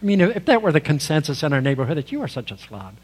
I 0.02 0.06
mean, 0.06 0.22
if 0.22 0.46
that 0.46 0.62
were 0.62 0.72
the 0.72 0.82
consensus 0.82 1.44
in 1.44 1.54
our 1.54 1.62
neighborhood, 1.62 1.98
that 1.98 2.12
you 2.12 2.22
are 2.22 2.28
such 2.28 2.52
a 2.52 2.58
slob, 2.58 2.96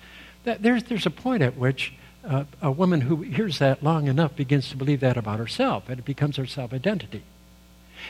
there's, 0.44 0.84
there's 0.84 1.06
a 1.06 1.12
point 1.12 1.44
at 1.44 1.56
which 1.56 1.94
uh, 2.24 2.44
a 2.62 2.72
woman 2.72 3.02
who 3.02 3.18
hears 3.18 3.60
that 3.60 3.84
long 3.84 4.08
enough 4.08 4.36
begins 4.36 4.70
to 4.70 4.78
believe 4.78 5.00
that 5.00 5.18
about 5.18 5.40
herself, 5.40 5.90
and 5.90 6.00
it 6.00 6.06
becomes 6.06 6.38
her 6.38 6.46
self 6.46 6.74
identity. 6.74 7.24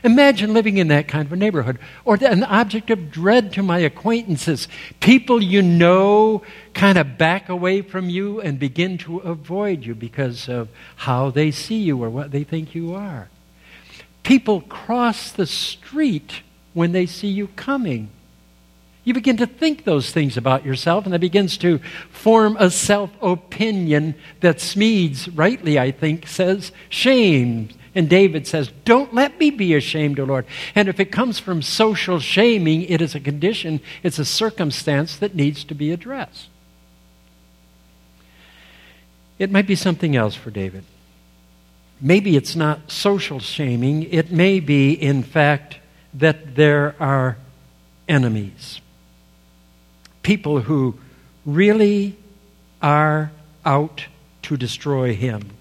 Imagine 0.04 0.54
living 0.54 0.78
in 0.78 0.88
that 0.88 1.08
kind 1.08 1.26
of 1.26 1.34
a 1.34 1.36
neighborhood, 1.36 1.78
or 2.06 2.16
an 2.22 2.44
object 2.44 2.90
of 2.90 3.12
dread 3.12 3.54
to 3.54 3.64
my 3.64 3.80
acquaintances. 3.80 4.68
People 5.00 5.44
you 5.44 5.62
know 5.62 6.44
kind 6.74 6.98
of 6.98 7.18
back 7.18 7.50
away 7.50 7.82
from 7.82 8.10
you 8.10 8.40
and 8.42 8.58
begin 8.58 8.98
to 9.00 9.18
avoid 9.20 9.86
you 9.86 9.94
because 9.94 10.48
of 10.48 10.70
how 10.96 11.30
they 11.30 11.52
see 11.52 11.82
you 11.82 12.02
or 12.02 12.10
what 12.10 12.32
they 12.32 12.44
think 12.44 12.74
you 12.74 12.94
are. 12.94 13.30
People 14.24 14.62
cross 14.62 15.32
the 15.32 15.46
street 15.46 16.42
when 16.74 16.94
they 16.94 17.06
see 17.06 17.28
you 17.28 17.48
coming. 17.48 18.10
You 19.04 19.14
begin 19.14 19.38
to 19.38 19.48
think 19.48 19.84
those 19.84 20.12
things 20.12 20.38
about 20.38 20.64
yourself, 20.64 21.06
and 21.06 21.14
that 21.14 21.20
begins 21.20 21.58
to 21.60 21.80
form 22.12 22.56
a 22.60 22.70
self 22.70 23.10
opinion 23.22 24.16
that 24.42 24.58
Smedes, 24.58 25.30
rightly, 25.34 25.80
I 25.80 25.92
think, 25.92 26.28
says 26.28 26.72
shame 26.90 27.70
and 27.94 28.10
David 28.10 28.48
says, 28.48 28.72
Don't 28.86 29.14
let 29.14 29.40
me 29.40 29.50
be 29.50 29.74
ashamed, 29.76 30.20
O 30.20 30.24
Lord. 30.24 30.46
And 30.76 30.88
if 30.88 31.00
it 31.00 31.12
comes 31.12 31.40
from 31.40 31.62
social 31.62 32.20
shaming, 32.20 32.84
it 32.84 33.02
is 33.02 33.16
a 33.16 33.20
condition, 33.20 33.82
it's 34.04 34.20
a 34.20 34.26
circumstance 34.26 35.18
that 35.18 35.36
needs 35.36 35.64
to 35.66 35.76
be 35.76 35.92
addressed. 35.92 36.48
It 39.40 39.52
might 39.52 39.68
be 39.68 39.76
something 39.76 40.16
else 40.16 40.36
for 40.36 40.52
David. 40.52 40.86
Maybe 42.00 42.36
it's 42.36 42.56
not 42.56 42.92
social 42.92 43.40
shaming, 43.40 44.04
it 44.04 44.32
may 44.32 44.60
be, 44.60 44.94
in 44.94 45.24
fact, 45.24 45.78
that 46.14 46.56
there 46.56 46.96
are 47.00 47.38
enemies. 48.08 48.80
People 50.24 50.62
who 50.62 50.98
really 51.46 52.18
are 52.82 53.32
out 53.66 54.06
to 54.44 54.58
destroy 54.58 55.14
him 55.14 55.52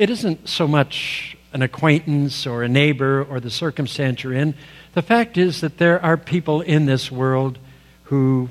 it 0.00 0.08
isn't 0.08 0.48
so 0.48 0.66
much 0.66 1.36
an 1.52 1.60
acquaintance 1.60 2.46
or 2.46 2.62
a 2.62 2.68
neighbor 2.68 3.22
or 3.22 3.38
the 3.38 3.50
circumstance 3.50 4.22
you're 4.22 4.32
in. 4.32 4.54
The 4.94 5.02
fact 5.02 5.36
is 5.36 5.60
that 5.60 5.76
there 5.76 6.02
are 6.02 6.16
people 6.16 6.62
in 6.62 6.86
this 6.86 7.12
world 7.12 7.58
who 8.04 8.48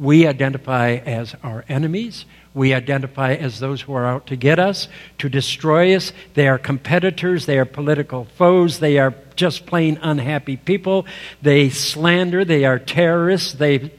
we 0.00 0.26
identify 0.26 0.94
as 0.94 1.36
our 1.44 1.64
enemies. 1.68 2.24
We 2.52 2.74
identify 2.74 3.34
as 3.34 3.60
those 3.60 3.82
who 3.82 3.94
are 3.94 4.06
out 4.06 4.26
to 4.26 4.36
get 4.36 4.58
us, 4.58 4.88
to 5.18 5.28
destroy 5.28 5.94
us. 5.94 6.12
They 6.34 6.48
are 6.48 6.58
competitors. 6.58 7.46
They 7.46 7.58
are 7.58 7.64
political 7.64 8.24
foes. 8.36 8.80
They 8.80 8.98
are 8.98 9.14
just 9.36 9.66
plain 9.66 9.98
unhappy 10.02 10.56
people. 10.56 11.06
They 11.40 11.70
slander. 11.70 12.44
They 12.44 12.64
are 12.64 12.78
terrorists. 12.78 13.52
They 13.52 13.92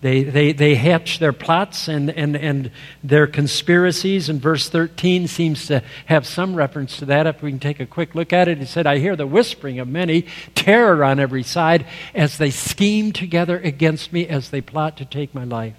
they, 0.00 0.22
they, 0.22 0.52
they 0.52 0.76
hatch 0.76 1.18
their 1.18 1.34
plots 1.34 1.86
and, 1.86 2.08
and, 2.08 2.34
and 2.34 2.70
their 3.04 3.26
conspiracies, 3.26 4.30
and 4.30 4.40
verse 4.40 4.68
13 4.68 5.26
seems 5.26 5.66
to 5.66 5.82
have 6.06 6.26
some 6.26 6.54
reference 6.54 6.96
to 6.98 7.04
that. 7.06 7.26
If 7.26 7.42
we 7.42 7.50
can 7.50 7.60
take 7.60 7.80
a 7.80 7.86
quick 7.86 8.14
look 8.14 8.32
at 8.32 8.48
it, 8.48 8.58
he 8.58 8.64
said, 8.64 8.86
I 8.86 8.98
hear 8.98 9.14
the 9.14 9.26
whispering 9.26 9.78
of 9.78 9.88
many, 9.88 10.24
terror 10.54 11.04
on 11.04 11.20
every 11.20 11.42
side, 11.42 11.86
as 12.14 12.38
they 12.38 12.50
scheme 12.50 13.12
together 13.12 13.58
against 13.58 14.10
me, 14.10 14.26
as 14.26 14.48
they 14.48 14.62
plot 14.62 14.96
to 14.98 15.04
take 15.04 15.34
my 15.34 15.44
life. 15.44 15.76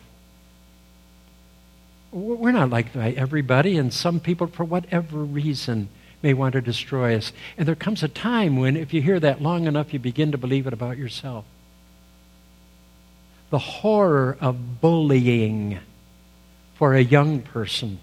We're 2.12 2.52
not 2.52 2.70
like 2.70 2.96
everybody, 2.96 3.78
and 3.78 3.94
some 3.94 4.20
people, 4.20 4.48
for 4.48 4.64
whatever 4.64 5.20
reason, 5.20 5.90
may 6.22 6.34
want 6.34 6.54
to 6.54 6.62
destroy 6.62 7.16
us. 7.16 7.32
And 7.58 7.68
there 7.68 7.76
comes 7.76 8.04
a 8.04 8.08
time 8.08 8.58
when, 8.58 8.76
if 8.76 8.94
you 8.94 9.02
hear 9.02 9.20
that 9.22 9.42
long 9.42 9.66
enough, 9.66 9.94
you 9.94 10.00
begin 10.00 10.32
to 10.32 10.38
believe 10.38 10.68
it 10.68 10.74
about 10.74 10.98
yourself 10.98 11.46
the 13.52 13.60
horror 13.60 14.38
of 14.40 14.82
bullying 14.82 15.78
for 16.76 16.96
a 16.96 17.02
young 17.02 17.42
person 17.42 18.00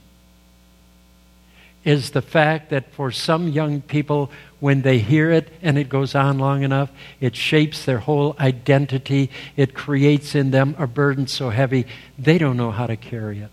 is 1.85 2.11
the 2.11 2.23
fact 2.23 2.69
that 2.69 2.93
for 2.93 3.11
some 3.11 3.49
young 3.49 3.81
people, 3.81 4.31
when 4.61 4.83
they 4.83 4.99
hear 4.99 5.31
it 5.31 5.49
and 5.63 5.79
it 5.79 5.89
goes 5.89 6.15
on 6.15 6.39
long 6.39 6.63
enough, 6.63 6.91
it 7.19 7.35
shapes 7.35 7.87
their 7.87 7.99
whole 7.99 8.37
identity. 8.39 9.31
It 9.57 9.75
creates 9.75 10.35
in 10.35 10.51
them 10.51 10.77
a 10.79 10.87
burden 10.87 11.27
so 11.27 11.49
heavy 11.49 11.87
they 12.19 12.37
don't 12.37 12.59
know 12.59 12.71
how 12.71 12.87
to 12.87 12.97
carry 12.97 13.39
it. 13.39 13.51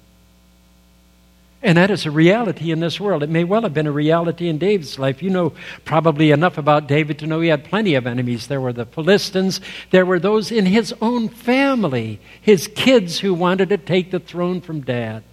And 1.66 1.80
that 1.80 1.90
is 1.90 2.06
a 2.06 2.12
reality 2.12 2.72
in 2.72 2.80
this 2.80 3.00
world. 3.00 3.24
It 3.24 3.30
may 3.30 3.44
well 3.44 3.64
have 3.64 3.74
been 3.74 3.88
a 3.88 3.92
reality 3.92 4.50
in 4.50 4.60
David's 4.60 5.00
life. 5.00 5.24
You 5.24 5.32
know 5.32 5.54
probably 5.84 6.30
enough 6.30 6.60
about 6.60 6.88
David 6.88 7.18
to 7.20 7.28
know 7.28 7.42
he 7.42 7.50
had 7.50 7.64
plenty 7.64 7.96
of 7.96 8.06
enemies. 8.06 8.46
There 8.46 8.62
were 8.62 8.72
the 8.72 8.86
Philistines, 8.86 9.60
there 9.90 10.06
were 10.06 10.20
those 10.20 10.52
in 10.52 10.68
his 10.68 10.94
own 11.02 11.28
family, 11.28 12.20
his 12.40 12.68
kids 12.68 13.18
who 13.18 13.34
wanted 13.34 13.70
to 13.70 13.80
take 13.80 14.12
the 14.12 14.20
throne 14.20 14.62
from 14.62 14.82
dad. 14.82 15.24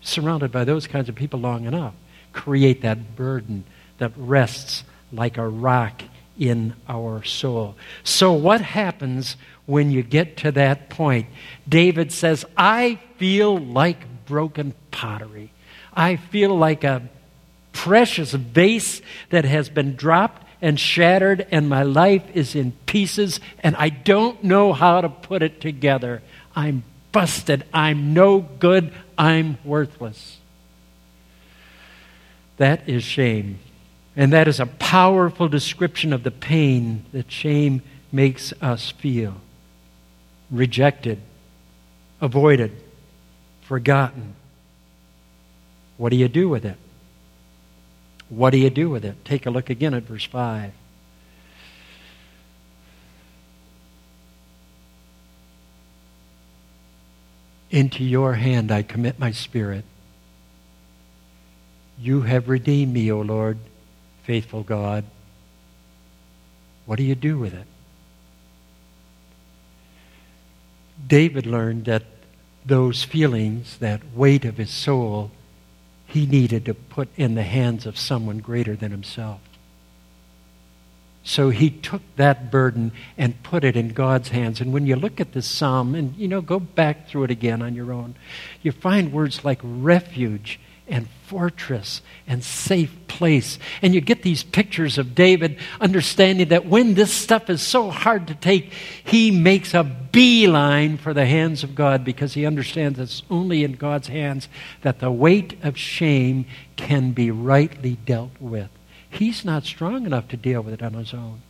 Surrounded 0.00 0.50
by 0.50 0.64
those 0.64 0.88
kinds 0.88 1.08
of 1.08 1.14
people 1.14 1.38
long 1.38 1.66
enough, 1.66 1.94
create 2.32 2.82
that 2.82 3.14
burden 3.14 3.62
that 3.98 4.10
rests 4.16 4.82
like 5.12 5.38
a 5.38 5.48
rock 5.48 6.02
in 6.38 6.74
our 6.88 7.22
soul. 7.22 7.76
So, 8.02 8.32
what 8.32 8.60
happens 8.60 9.36
when 9.66 9.90
you 9.90 10.02
get 10.02 10.36
to 10.38 10.52
that 10.52 10.90
point? 10.90 11.26
David 11.68 12.12
says, 12.12 12.44
I 12.56 12.98
feel 13.18 13.58
like 13.58 14.26
broken 14.26 14.74
pottery. 14.90 15.52
I 15.92 16.16
feel 16.16 16.56
like 16.56 16.84
a 16.84 17.08
precious 17.72 18.32
vase 18.32 19.02
that 19.30 19.44
has 19.44 19.68
been 19.68 19.96
dropped 19.96 20.42
and 20.62 20.80
shattered, 20.80 21.46
and 21.50 21.68
my 21.68 21.82
life 21.82 22.24
is 22.32 22.54
in 22.54 22.72
pieces, 22.86 23.38
and 23.60 23.76
I 23.76 23.90
don't 23.90 24.42
know 24.42 24.72
how 24.72 25.02
to 25.02 25.08
put 25.08 25.42
it 25.42 25.60
together. 25.60 26.22
I'm 26.56 26.84
busted. 27.12 27.64
I'm 27.72 28.14
no 28.14 28.40
good. 28.40 28.92
I'm 29.18 29.58
worthless. 29.64 30.38
That 32.56 32.88
is 32.88 33.02
shame. 33.02 33.58
And 34.16 34.32
that 34.32 34.46
is 34.46 34.60
a 34.60 34.66
powerful 34.66 35.48
description 35.48 36.12
of 36.12 36.22
the 36.22 36.30
pain 36.30 37.04
that 37.12 37.30
shame 37.30 37.82
makes 38.12 38.52
us 38.60 38.92
feel 38.92 39.34
rejected, 40.50 41.20
avoided, 42.20 42.72
forgotten. 43.62 44.34
What 45.96 46.10
do 46.10 46.16
you 46.16 46.28
do 46.28 46.48
with 46.48 46.64
it? 46.64 46.76
What 48.28 48.50
do 48.50 48.58
you 48.58 48.70
do 48.70 48.88
with 48.88 49.04
it? 49.04 49.24
Take 49.24 49.46
a 49.46 49.50
look 49.50 49.68
again 49.68 49.94
at 49.94 50.04
verse 50.04 50.24
5. 50.24 50.72
Into 57.70 58.04
your 58.04 58.34
hand 58.34 58.70
I 58.70 58.82
commit 58.82 59.18
my 59.18 59.32
spirit. 59.32 59.84
You 61.98 62.22
have 62.22 62.48
redeemed 62.48 62.92
me, 62.92 63.10
O 63.10 63.20
Lord 63.20 63.58
faithful 64.24 64.62
God. 64.62 65.04
What 66.86 66.96
do 66.96 67.02
you 67.04 67.14
do 67.14 67.38
with 67.38 67.54
it? 67.54 67.66
David 71.06 71.46
learned 71.46 71.84
that 71.86 72.04
those 72.64 73.04
feelings, 73.04 73.78
that 73.78 74.14
weight 74.14 74.44
of 74.44 74.56
his 74.56 74.70
soul, 74.70 75.30
he 76.06 76.26
needed 76.26 76.64
to 76.66 76.74
put 76.74 77.08
in 77.16 77.34
the 77.34 77.42
hands 77.42 77.86
of 77.86 77.98
someone 77.98 78.38
greater 78.38 78.76
than 78.76 78.90
himself. 78.90 79.40
So 81.26 81.48
he 81.48 81.70
took 81.70 82.02
that 82.16 82.50
burden 82.50 82.92
and 83.16 83.42
put 83.42 83.64
it 83.64 83.76
in 83.76 83.88
God's 83.94 84.28
hands. 84.28 84.60
And 84.60 84.72
when 84.72 84.86
you 84.86 84.94
look 84.94 85.20
at 85.20 85.32
this 85.32 85.46
psalm, 85.46 85.94
and 85.94 86.14
you 86.16 86.28
know, 86.28 86.42
go 86.42 86.60
back 86.60 87.08
through 87.08 87.24
it 87.24 87.30
again 87.30 87.62
on 87.62 87.74
your 87.74 87.92
own, 87.92 88.14
you 88.62 88.72
find 88.72 89.10
words 89.12 89.42
like 89.42 89.60
refuge 89.62 90.60
and 90.86 91.08
fortress 91.26 92.02
and 92.26 92.44
safe 92.44 92.94
place. 93.08 93.58
And 93.80 93.94
you 93.94 94.00
get 94.00 94.22
these 94.22 94.42
pictures 94.42 94.98
of 94.98 95.14
David 95.14 95.58
understanding 95.80 96.48
that 96.48 96.66
when 96.66 96.94
this 96.94 97.12
stuff 97.12 97.48
is 97.48 97.62
so 97.62 97.90
hard 97.90 98.26
to 98.28 98.34
take, 98.34 98.72
he 99.04 99.30
makes 99.30 99.72
a 99.72 99.82
beeline 99.82 100.98
for 100.98 101.14
the 101.14 101.26
hands 101.26 101.64
of 101.64 101.74
God 101.74 102.04
because 102.04 102.34
he 102.34 102.46
understands 102.46 102.98
it's 102.98 103.22
only 103.30 103.64
in 103.64 103.72
God's 103.72 104.08
hands 104.08 104.48
that 104.82 105.00
the 105.00 105.10
weight 105.10 105.56
of 105.64 105.78
shame 105.78 106.44
can 106.76 107.12
be 107.12 107.30
rightly 107.30 107.96
dealt 108.04 108.32
with. 108.40 108.68
he's 109.10 109.44
not 109.44 109.64
strong 109.64 110.06
enough 110.06 110.26
to 110.26 110.36
deal 110.36 110.60
with 110.60 110.74
it 110.74 110.82
on 110.82 110.94
his 110.94 111.14
own. 111.14 111.40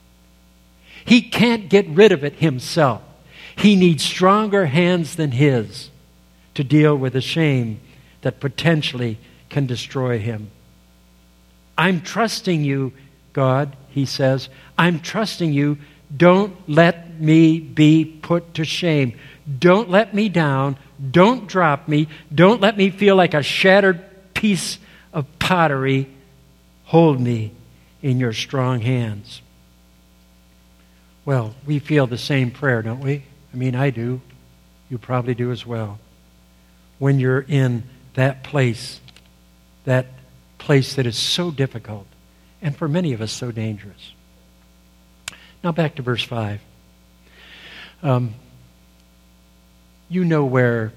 He 1.05 1.23
can't 1.23 1.70
get 1.70 1.88
rid 1.88 2.12
of 2.12 2.23
it 2.23 2.35
himself. 2.35 3.03
He 3.57 3.75
needs 3.75 4.05
stronger 4.05 4.66
hands 4.66 5.16
than 5.16 5.33
his 5.33 5.90
to 6.55 6.62
deal 6.62 6.97
with 6.97 7.14
the 7.14 7.20
shame 7.20 7.81
that 8.25 8.41
potentially 8.41 9.19
can 9.49 9.67
destroy 9.67 10.19
him. 10.19 10.51
I'm 11.77 12.01
trusting 12.01 12.65
you, 12.65 12.93
God, 13.33 13.77
he 13.91 14.07
says. 14.07 14.49
I'm 14.77 15.01
trusting 15.01 15.53
you. 15.53 15.79
Don't 16.15 16.57
let 16.69 17.21
me 17.21 17.61
be 17.61 18.05
put 18.05 18.55
to 18.55 18.65
shame. 18.65 19.19
Don't 19.59 19.91
let 19.91 20.15
me 20.15 20.29
down. 20.29 20.77
Don't 21.11 21.47
drop 21.47 21.87
me. 21.87 22.09
Don't 22.35 22.61
let 22.61 22.77
me 22.77 22.91
feel 22.91 23.15
like 23.15 23.35
a 23.35 23.43
shattered 23.43 24.03
piece 24.33 24.79
of 25.13 25.27
pottery. 25.39 26.09
Hold 26.85 27.21
me 27.21 27.53
in 28.03 28.19
your 28.19 28.33
strong 28.33 28.81
hands. 28.81 29.43
Well, 31.25 31.55
we 31.67 31.79
feel 31.79 32.07
the 32.07 32.19
same 32.19 32.51
prayer, 32.51 32.81
don't 32.83 33.01
we? 33.01 33.25
I 33.53 33.57
mean, 33.57 33.75
I 33.75 33.91
do. 33.91 34.21
You 34.89 34.99
probably 34.99 35.35
do 35.35 35.51
as 35.51 35.67
well. 35.67 35.99
When 36.99 37.19
you're 37.19 37.41
in 37.41 37.83
that 38.14 38.44
place, 38.44 39.00
that 39.85 40.07
place 40.59 40.94
that 40.94 41.07
is 41.07 41.16
so 41.16 41.50
difficult, 41.50 42.07
and 42.62 42.77
for 42.77 42.88
many 42.88 43.12
of 43.12 43.20
us, 43.20 43.33
so 43.33 43.53
dangerous. 43.53 44.12
Now, 45.62 45.72
back 45.72 45.96
to 45.96 46.03
verse 46.03 46.22
5. 46.24 46.61
Um, 48.03 48.35
you 50.09 50.24
know 50.24 50.44
where 50.44 50.92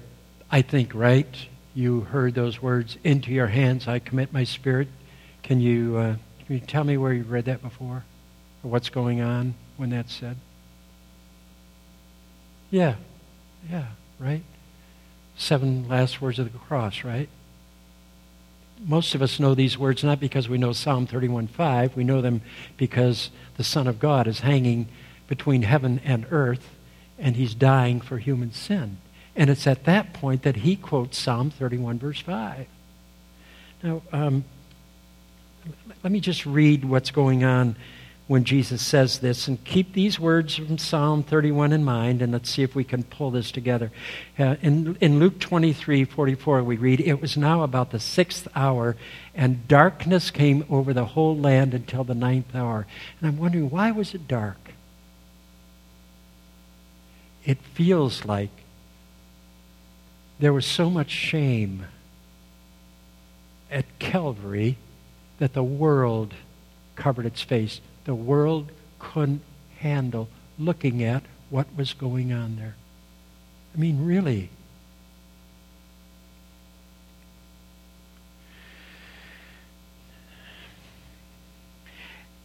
I 0.50 0.62
think, 0.62 0.94
right? 0.94 1.26
You 1.74 2.00
heard 2.00 2.34
those 2.34 2.60
words, 2.60 2.96
into 3.04 3.30
your 3.30 3.46
hands 3.46 3.88
I 3.88 3.98
commit 3.98 4.32
my 4.32 4.44
spirit. 4.44 4.88
Can 5.42 5.60
you, 5.60 5.96
uh, 5.96 6.16
can 6.44 6.54
you 6.54 6.60
tell 6.60 6.84
me 6.84 6.96
where 6.96 7.12
you 7.12 7.22
read 7.22 7.46
that 7.46 7.62
before? 7.62 8.04
Or 8.62 8.70
what's 8.70 8.90
going 8.90 9.20
on 9.20 9.54
when 9.76 9.90
that's 9.90 10.14
said? 10.14 10.36
Yeah, 12.70 12.96
yeah, 13.70 13.86
right? 14.18 14.42
Seven 15.38 15.88
last 15.88 16.20
words 16.20 16.38
of 16.38 16.52
the 16.52 16.58
cross, 16.58 17.04
right? 17.04 17.28
Most 18.84 19.14
of 19.14 19.22
us 19.22 19.40
know 19.40 19.54
these 19.54 19.78
words 19.78 20.04
not 20.04 20.20
because 20.20 20.48
we 20.48 20.58
know 20.58 20.72
Psalm 20.72 21.06
31:5. 21.06 21.96
We 21.96 22.04
know 22.04 22.20
them 22.20 22.42
because 22.76 23.30
the 23.56 23.64
Son 23.64 23.86
of 23.86 23.98
God 23.98 24.26
is 24.26 24.40
hanging 24.40 24.88
between 25.26 25.62
heaven 25.62 26.00
and 26.04 26.26
earth 26.30 26.68
and 27.18 27.36
he's 27.36 27.54
dying 27.54 28.00
for 28.00 28.18
human 28.18 28.52
sin. 28.52 28.98
And 29.34 29.50
it's 29.50 29.66
at 29.66 29.84
that 29.84 30.12
point 30.12 30.42
that 30.42 30.56
he 30.56 30.76
quotes 30.76 31.18
Psalm 31.18 31.50
31, 31.50 31.98
verse 31.98 32.20
5. 32.20 32.66
Now, 33.82 34.02
um, 34.12 34.44
let 36.02 36.12
me 36.12 36.20
just 36.20 36.46
read 36.46 36.84
what's 36.84 37.10
going 37.10 37.44
on 37.44 37.76
when 38.28 38.44
Jesus 38.44 38.82
says 38.82 39.18
this 39.18 39.48
and 39.48 39.64
keep 39.64 39.94
these 39.94 40.20
words 40.20 40.54
from 40.54 40.76
Psalm 40.76 41.22
31 41.22 41.72
in 41.72 41.82
mind 41.82 42.20
and 42.20 42.30
let's 42.30 42.50
see 42.50 42.62
if 42.62 42.74
we 42.74 42.84
can 42.84 43.02
pull 43.02 43.30
this 43.30 43.50
together. 43.50 43.90
Uh, 44.38 44.56
in, 44.60 44.96
in 45.00 45.18
Luke 45.18 45.40
23 45.40 46.04
44, 46.04 46.62
we 46.62 46.76
read, 46.76 47.00
It 47.00 47.22
was 47.22 47.38
now 47.38 47.62
about 47.62 47.90
the 47.90 47.98
sixth 47.98 48.46
hour, 48.54 48.96
and 49.34 49.66
darkness 49.66 50.30
came 50.30 50.64
over 50.68 50.92
the 50.92 51.06
whole 51.06 51.36
land 51.36 51.72
until 51.72 52.04
the 52.04 52.14
ninth 52.14 52.54
hour. 52.54 52.86
And 53.18 53.28
I'm 53.28 53.38
wondering, 53.38 53.70
why 53.70 53.90
was 53.92 54.14
it 54.14 54.28
dark? 54.28 54.72
It 57.46 57.58
feels 57.72 58.26
like 58.26 58.50
there 60.38 60.52
was 60.52 60.66
so 60.66 60.90
much 60.90 61.10
shame 61.10 61.86
at 63.70 63.98
Calvary 63.98 64.76
that 65.38 65.54
the 65.54 65.62
world 65.62 66.34
covered 66.94 67.24
its 67.24 67.40
face. 67.40 67.80
The 68.08 68.14
world 68.14 68.72
couldn't 68.98 69.42
handle 69.80 70.30
looking 70.58 71.02
at 71.02 71.24
what 71.50 71.66
was 71.76 71.92
going 71.92 72.32
on 72.32 72.56
there. 72.56 72.74
I 73.74 73.78
mean, 73.78 74.02
really. 74.02 74.48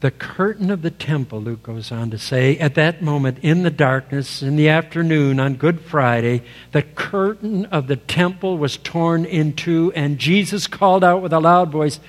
the 0.02 0.12
curtain 0.12 0.70
of 0.70 0.82
the 0.82 0.92
temple, 0.92 1.42
Luke 1.42 1.64
goes 1.64 1.94
on 1.94 2.10
to 2.10 2.18
say, 2.18 2.58
at 2.58 2.76
that 2.76 3.02
moment 3.02 3.40
in 3.42 3.64
the 3.64 3.70
darkness, 3.70 4.44
in 4.44 4.58
the 4.58 4.68
afternoon 4.68 5.40
on 5.40 5.54
Good 5.54 5.80
Friday, 5.80 6.44
the 6.74 6.82
curtain 6.82 7.68
of 7.68 7.88
the 7.88 7.96
temple 7.96 8.58
was 8.58 8.76
torn 8.76 9.24
in 9.24 9.54
two, 9.54 9.94
and 9.96 10.20
Jesus 10.20 10.68
called 10.68 11.06
out 11.06 11.22
with 11.22 11.32
a 11.32 11.40
loud 11.40 11.72
voice, 11.72 12.02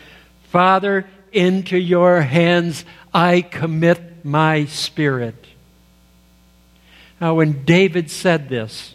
Father, 0.50 1.06
into 1.32 1.78
your 1.78 2.22
hands 2.22 2.84
I 3.14 3.42
commit 3.42 4.24
my 4.24 4.64
spirit. 4.64 5.46
Now, 7.20 7.34
when 7.34 7.64
David 7.64 8.10
said 8.10 8.48
this, 8.48 8.94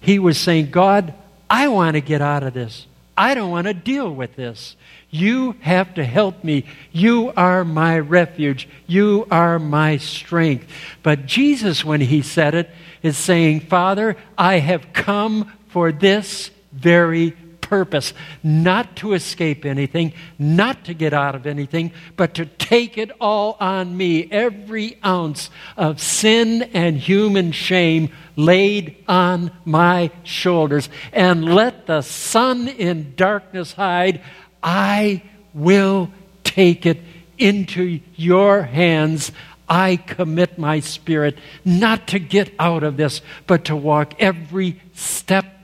he 0.00 0.18
was 0.18 0.38
saying, 0.38 0.70
God, 0.70 1.12
I 1.48 1.68
want 1.68 1.94
to 1.94 2.00
get 2.00 2.22
out 2.22 2.42
of 2.42 2.54
this. 2.54 2.86
I 3.16 3.34
don't 3.34 3.50
want 3.50 3.66
to 3.66 3.74
deal 3.74 4.10
with 4.10 4.34
this. 4.34 4.76
You 5.10 5.56
have 5.60 5.94
to 5.94 6.04
help 6.04 6.42
me. 6.42 6.64
You 6.90 7.32
are 7.36 7.64
my 7.64 7.98
refuge. 7.98 8.66
You 8.86 9.26
are 9.30 9.58
my 9.58 9.98
strength. 9.98 10.66
But 11.02 11.26
Jesus, 11.26 11.84
when 11.84 12.00
he 12.00 12.22
said 12.22 12.54
it, 12.54 12.70
is 13.02 13.18
saying, 13.18 13.60
Father, 13.60 14.16
I 14.38 14.58
have 14.60 14.92
come 14.92 15.52
for 15.68 15.92
this 15.92 16.50
very 16.72 17.36
purpose 17.70 18.12
not 18.42 18.96
to 18.96 19.12
escape 19.14 19.64
anything, 19.64 20.12
not 20.40 20.84
to 20.84 20.92
get 20.92 21.14
out 21.14 21.36
of 21.36 21.46
anything, 21.46 21.92
but 22.16 22.34
to 22.34 22.44
take 22.44 22.98
it 22.98 23.12
all 23.20 23.56
on 23.60 23.96
me. 23.96 24.28
Every 24.30 24.98
ounce 25.06 25.50
of 25.76 26.00
sin 26.00 26.62
and 26.74 26.96
human 26.96 27.52
shame 27.52 28.10
laid 28.34 28.96
on 29.06 29.52
my 29.64 30.10
shoulders. 30.24 30.88
And 31.12 31.54
let 31.54 31.86
the 31.86 32.02
sun 32.02 32.66
in 32.66 33.14
darkness 33.14 33.72
hide. 33.72 34.20
I 34.62 35.22
will 35.54 36.10
take 36.42 36.86
it 36.86 37.00
into 37.38 38.00
your 38.16 38.62
hands. 38.62 39.30
I 39.68 39.94
commit 39.94 40.58
my 40.58 40.80
spirit 40.80 41.38
not 41.64 42.08
to 42.08 42.18
get 42.18 42.52
out 42.58 42.82
of 42.82 42.96
this, 42.96 43.22
but 43.46 43.66
to 43.66 43.76
walk 43.76 44.14
every 44.18 44.80
step 44.92 45.59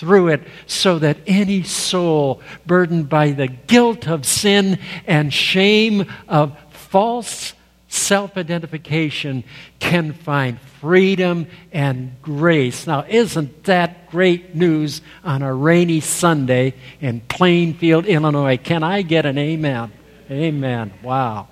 through 0.00 0.28
it 0.28 0.40
so 0.66 0.98
that 0.98 1.18
any 1.26 1.62
soul 1.62 2.40
burdened 2.64 3.10
by 3.10 3.32
the 3.32 3.46
guilt 3.46 4.08
of 4.08 4.24
sin 4.24 4.78
and 5.06 5.32
shame 5.32 6.10
of 6.26 6.58
false 6.70 7.52
self 7.88 8.38
identification 8.38 9.44
can 9.78 10.14
find 10.14 10.58
freedom 10.80 11.46
and 11.70 12.12
grace. 12.22 12.86
Now, 12.86 13.04
isn't 13.06 13.64
that 13.64 14.10
great 14.10 14.54
news 14.54 15.02
on 15.22 15.42
a 15.42 15.52
rainy 15.52 16.00
Sunday 16.00 16.74
in 17.02 17.20
Plainfield, 17.20 18.06
Illinois? 18.06 18.56
Can 18.56 18.82
I 18.82 19.02
get 19.02 19.26
an 19.26 19.36
amen? 19.36 19.92
Amen. 20.30 20.94
Wow. 21.02 21.48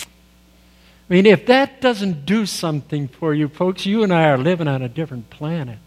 I 0.00 0.04
mean, 1.14 1.26
if 1.26 1.46
that 1.46 1.82
doesn't 1.82 2.24
do 2.24 2.46
something 2.46 3.08
for 3.08 3.34
you, 3.34 3.48
folks, 3.48 3.84
you 3.84 4.02
and 4.02 4.12
I 4.12 4.30
are 4.30 4.38
living 4.38 4.68
on 4.68 4.80
a 4.80 4.88
different 4.88 5.28
planet. 5.28 5.78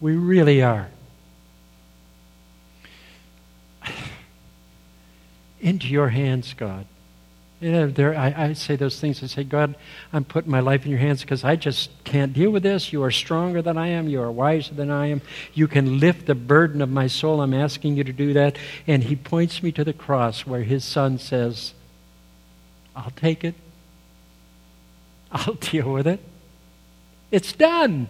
We 0.00 0.14
really 0.14 0.62
are. 0.62 0.88
Into 5.60 5.88
your 5.88 6.08
hands, 6.08 6.54
God. 6.54 6.86
You 7.60 7.72
know, 7.72 7.86
there, 7.88 8.16
I, 8.16 8.32
I 8.36 8.52
say 8.52 8.76
those 8.76 9.00
things. 9.00 9.20
I 9.22 9.26
say, 9.26 9.42
God, 9.42 9.74
I'm 10.12 10.24
putting 10.24 10.50
my 10.50 10.60
life 10.60 10.84
in 10.84 10.92
your 10.92 11.00
hands 11.00 11.22
because 11.22 11.42
I 11.42 11.56
just 11.56 11.90
can't 12.04 12.32
deal 12.32 12.50
with 12.50 12.62
this. 12.62 12.92
You 12.92 13.02
are 13.02 13.10
stronger 13.10 13.60
than 13.60 13.76
I 13.76 13.88
am. 13.88 14.08
You 14.08 14.22
are 14.22 14.30
wiser 14.30 14.74
than 14.74 14.90
I 14.90 15.06
am. 15.06 15.22
You 15.54 15.66
can 15.66 15.98
lift 15.98 16.26
the 16.26 16.36
burden 16.36 16.80
of 16.80 16.88
my 16.88 17.08
soul. 17.08 17.40
I'm 17.40 17.54
asking 17.54 17.96
you 17.96 18.04
to 18.04 18.12
do 18.12 18.32
that. 18.34 18.56
And 18.86 19.02
he 19.02 19.16
points 19.16 19.60
me 19.60 19.72
to 19.72 19.82
the 19.82 19.92
cross 19.92 20.46
where 20.46 20.62
his 20.62 20.84
son 20.84 21.18
says, 21.18 21.74
I'll 22.94 23.12
take 23.16 23.42
it. 23.42 23.56
I'll 25.32 25.54
deal 25.60 25.92
with 25.92 26.06
it. 26.06 26.20
It's 27.32 27.52
done. 27.52 28.08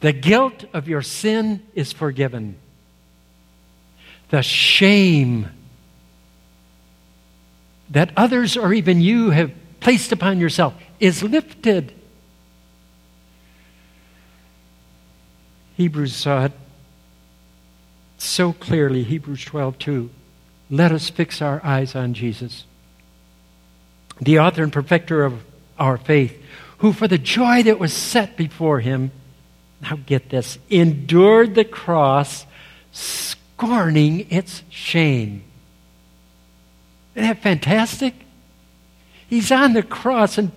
The 0.00 0.12
guilt 0.12 0.64
of 0.72 0.88
your 0.88 1.02
sin 1.02 1.62
is 1.74 1.92
forgiven. 1.92 2.56
The 4.30 4.42
shame 4.42 5.48
that 7.90 8.12
others 8.16 8.56
or 8.56 8.72
even 8.72 9.00
you 9.00 9.30
have 9.30 9.52
placed 9.80 10.12
upon 10.12 10.38
yourself 10.38 10.74
is 11.00 11.22
lifted. 11.22 11.92
Hebrews 15.76 16.14
saw 16.14 16.46
it 16.46 16.52
so 18.18 18.52
clearly, 18.52 19.04
Hebrews 19.04 19.44
12 19.44 19.78
2. 19.78 20.10
Let 20.70 20.92
us 20.92 21.08
fix 21.08 21.40
our 21.40 21.64
eyes 21.64 21.94
on 21.94 22.14
Jesus, 22.14 22.64
the 24.20 24.38
author 24.40 24.62
and 24.62 24.72
perfecter 24.72 25.24
of 25.24 25.42
our 25.78 25.96
faith, 25.96 26.36
who 26.78 26.92
for 26.92 27.08
the 27.08 27.16
joy 27.16 27.62
that 27.62 27.78
was 27.78 27.92
set 27.92 28.36
before 28.36 28.80
him, 28.80 29.12
now 29.80 29.98
get 30.06 30.30
this, 30.30 30.58
endured 30.70 31.54
the 31.54 31.64
cross, 31.64 32.46
scorning 32.92 34.26
its 34.30 34.62
shame. 34.70 35.44
Isn't 37.14 37.28
that 37.28 37.42
fantastic? 37.42 38.14
He's 39.28 39.52
on 39.52 39.72
the 39.72 39.82
cross, 39.82 40.38
and 40.38 40.52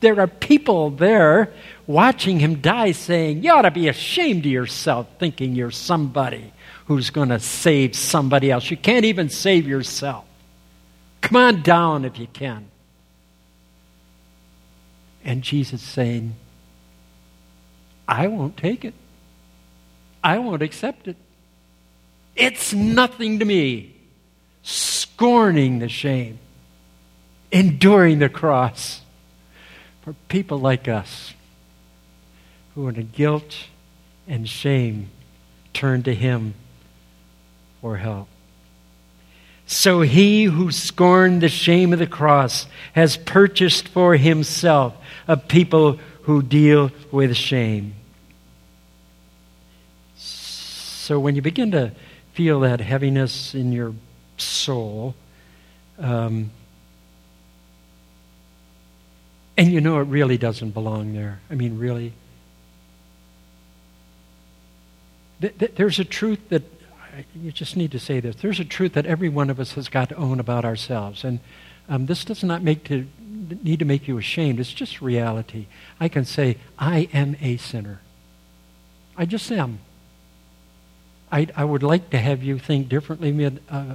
there 0.00 0.20
are 0.20 0.26
people 0.26 0.90
there 0.90 1.52
watching 1.86 2.38
him 2.38 2.60
die 2.60 2.92
saying, 2.92 3.42
You 3.42 3.52
ought 3.52 3.62
to 3.62 3.70
be 3.70 3.88
ashamed 3.88 4.46
of 4.46 4.52
yourself 4.52 5.06
thinking 5.18 5.54
you're 5.54 5.70
somebody 5.70 6.52
who's 6.86 7.10
going 7.10 7.30
to 7.30 7.40
save 7.40 7.94
somebody 7.96 8.50
else. 8.50 8.70
You 8.70 8.76
can't 8.76 9.04
even 9.04 9.28
save 9.28 9.66
yourself. 9.66 10.24
Come 11.20 11.36
on 11.36 11.62
down 11.62 12.04
if 12.04 12.18
you 12.18 12.26
can. 12.26 12.68
And 15.24 15.42
Jesus 15.42 15.80
saying, 15.80 16.34
I 18.06 18.26
won't 18.26 18.56
take 18.56 18.84
it. 18.84 18.94
I 20.22 20.38
won't 20.38 20.62
accept 20.62 21.08
it. 21.08 21.16
It's 22.36 22.72
nothing 22.72 23.38
to 23.38 23.44
me. 23.44 23.94
Scorning 24.62 25.78
the 25.78 25.88
shame, 25.88 26.38
enduring 27.52 28.18
the 28.18 28.28
cross 28.28 29.02
for 30.02 30.14
people 30.28 30.58
like 30.58 30.88
us 30.88 31.34
who 32.74 32.88
in 32.88 33.10
guilt 33.12 33.54
and 34.26 34.48
shame 34.48 35.10
turn 35.72 36.02
to 36.04 36.14
Him 36.14 36.54
for 37.80 37.98
help. 37.98 38.28
So 39.66 40.02
he 40.02 40.44
who 40.44 40.70
scorned 40.70 41.40
the 41.40 41.48
shame 41.48 41.92
of 41.92 41.98
the 41.98 42.06
cross 42.06 42.66
has 42.92 43.16
purchased 43.16 43.88
for 43.88 44.16
himself 44.16 44.94
a 45.26 45.36
people 45.36 45.98
who 46.24 46.42
deal 46.42 46.90
with 47.10 47.36
shame. 47.36 47.94
So 50.16 51.20
when 51.20 51.36
you 51.36 51.42
begin 51.42 51.70
to 51.72 51.92
feel 52.32 52.60
that 52.60 52.80
heaviness 52.80 53.54
in 53.54 53.72
your 53.72 53.94
soul, 54.36 55.14
um, 55.98 56.50
and 59.56 59.70
you 59.70 59.80
know 59.80 60.00
it 60.00 60.04
really 60.04 60.38
doesn't 60.38 60.70
belong 60.70 61.14
there. 61.14 61.40
I 61.50 61.54
mean, 61.54 61.78
really. 61.78 62.12
Th- 65.40 65.56
th- 65.58 65.72
there's 65.76 65.98
a 65.98 66.04
truth 66.04 66.48
that 66.48 66.62
you 67.34 67.52
just 67.52 67.76
need 67.76 67.92
to 67.92 67.98
say 67.98 68.20
this. 68.20 68.36
There's 68.36 68.58
a 68.58 68.64
truth 68.64 68.94
that 68.94 69.06
every 69.06 69.28
one 69.28 69.50
of 69.50 69.60
us 69.60 69.72
has 69.72 69.88
got 69.88 70.08
to 70.08 70.16
own 70.16 70.40
about 70.40 70.64
ourselves. 70.64 71.22
And 71.22 71.40
um, 71.88 72.06
this 72.06 72.24
does 72.24 72.42
not 72.42 72.62
make 72.62 72.84
to, 72.84 73.06
need 73.62 73.78
to 73.78 73.84
make 73.84 74.08
you 74.08 74.18
ashamed. 74.18 74.60
It's 74.60 74.72
just 74.72 75.02
reality. 75.02 75.66
I 76.00 76.08
can 76.08 76.24
say, 76.24 76.58
I 76.78 77.08
am 77.12 77.36
a 77.40 77.56
sinner. 77.56 78.00
I 79.16 79.26
just 79.26 79.50
am. 79.52 79.80
I, 81.30 81.48
I 81.56 81.64
would 81.64 81.82
like 81.82 82.10
to 82.10 82.18
have 82.18 82.42
you 82.42 82.58
think 82.58 82.88
differently 82.88 83.58
uh, 83.68 83.94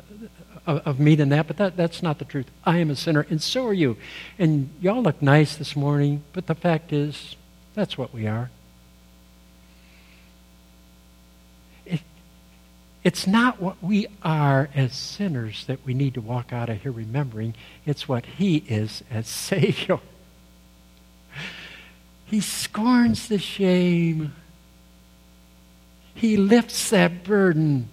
of 0.65 0.99
me 0.99 1.15
than 1.15 1.29
that, 1.29 1.47
but 1.47 1.57
that, 1.57 1.77
that's 1.77 2.03
not 2.03 2.19
the 2.19 2.25
truth. 2.25 2.47
I 2.65 2.77
am 2.77 2.89
a 2.89 2.95
sinner, 2.95 3.25
and 3.29 3.41
so 3.41 3.65
are 3.65 3.73
you. 3.73 3.97
And 4.37 4.69
y'all 4.81 5.01
look 5.01 5.21
nice 5.21 5.55
this 5.55 5.75
morning, 5.75 6.23
but 6.33 6.47
the 6.47 6.55
fact 6.55 6.91
is, 6.91 7.35
that's 7.73 7.97
what 7.97 8.13
we 8.13 8.27
are. 8.27 8.49
It, 11.85 12.01
it's 13.03 13.25
not 13.25 13.61
what 13.61 13.81
we 13.81 14.07
are 14.23 14.69
as 14.75 14.93
sinners 14.93 15.65
that 15.65 15.85
we 15.85 15.93
need 15.93 16.15
to 16.15 16.21
walk 16.21 16.51
out 16.51 16.69
of 16.69 16.81
here 16.81 16.91
remembering, 16.91 17.55
it's 17.85 18.07
what 18.07 18.25
He 18.25 18.57
is 18.67 19.03
as 19.09 19.27
Savior. 19.27 19.99
He 22.25 22.41
scorns 22.41 23.27
the 23.27 23.39
shame 23.39 24.33
he 26.19 26.35
lifts 26.35 26.89
that 26.89 27.23
burden. 27.23 27.87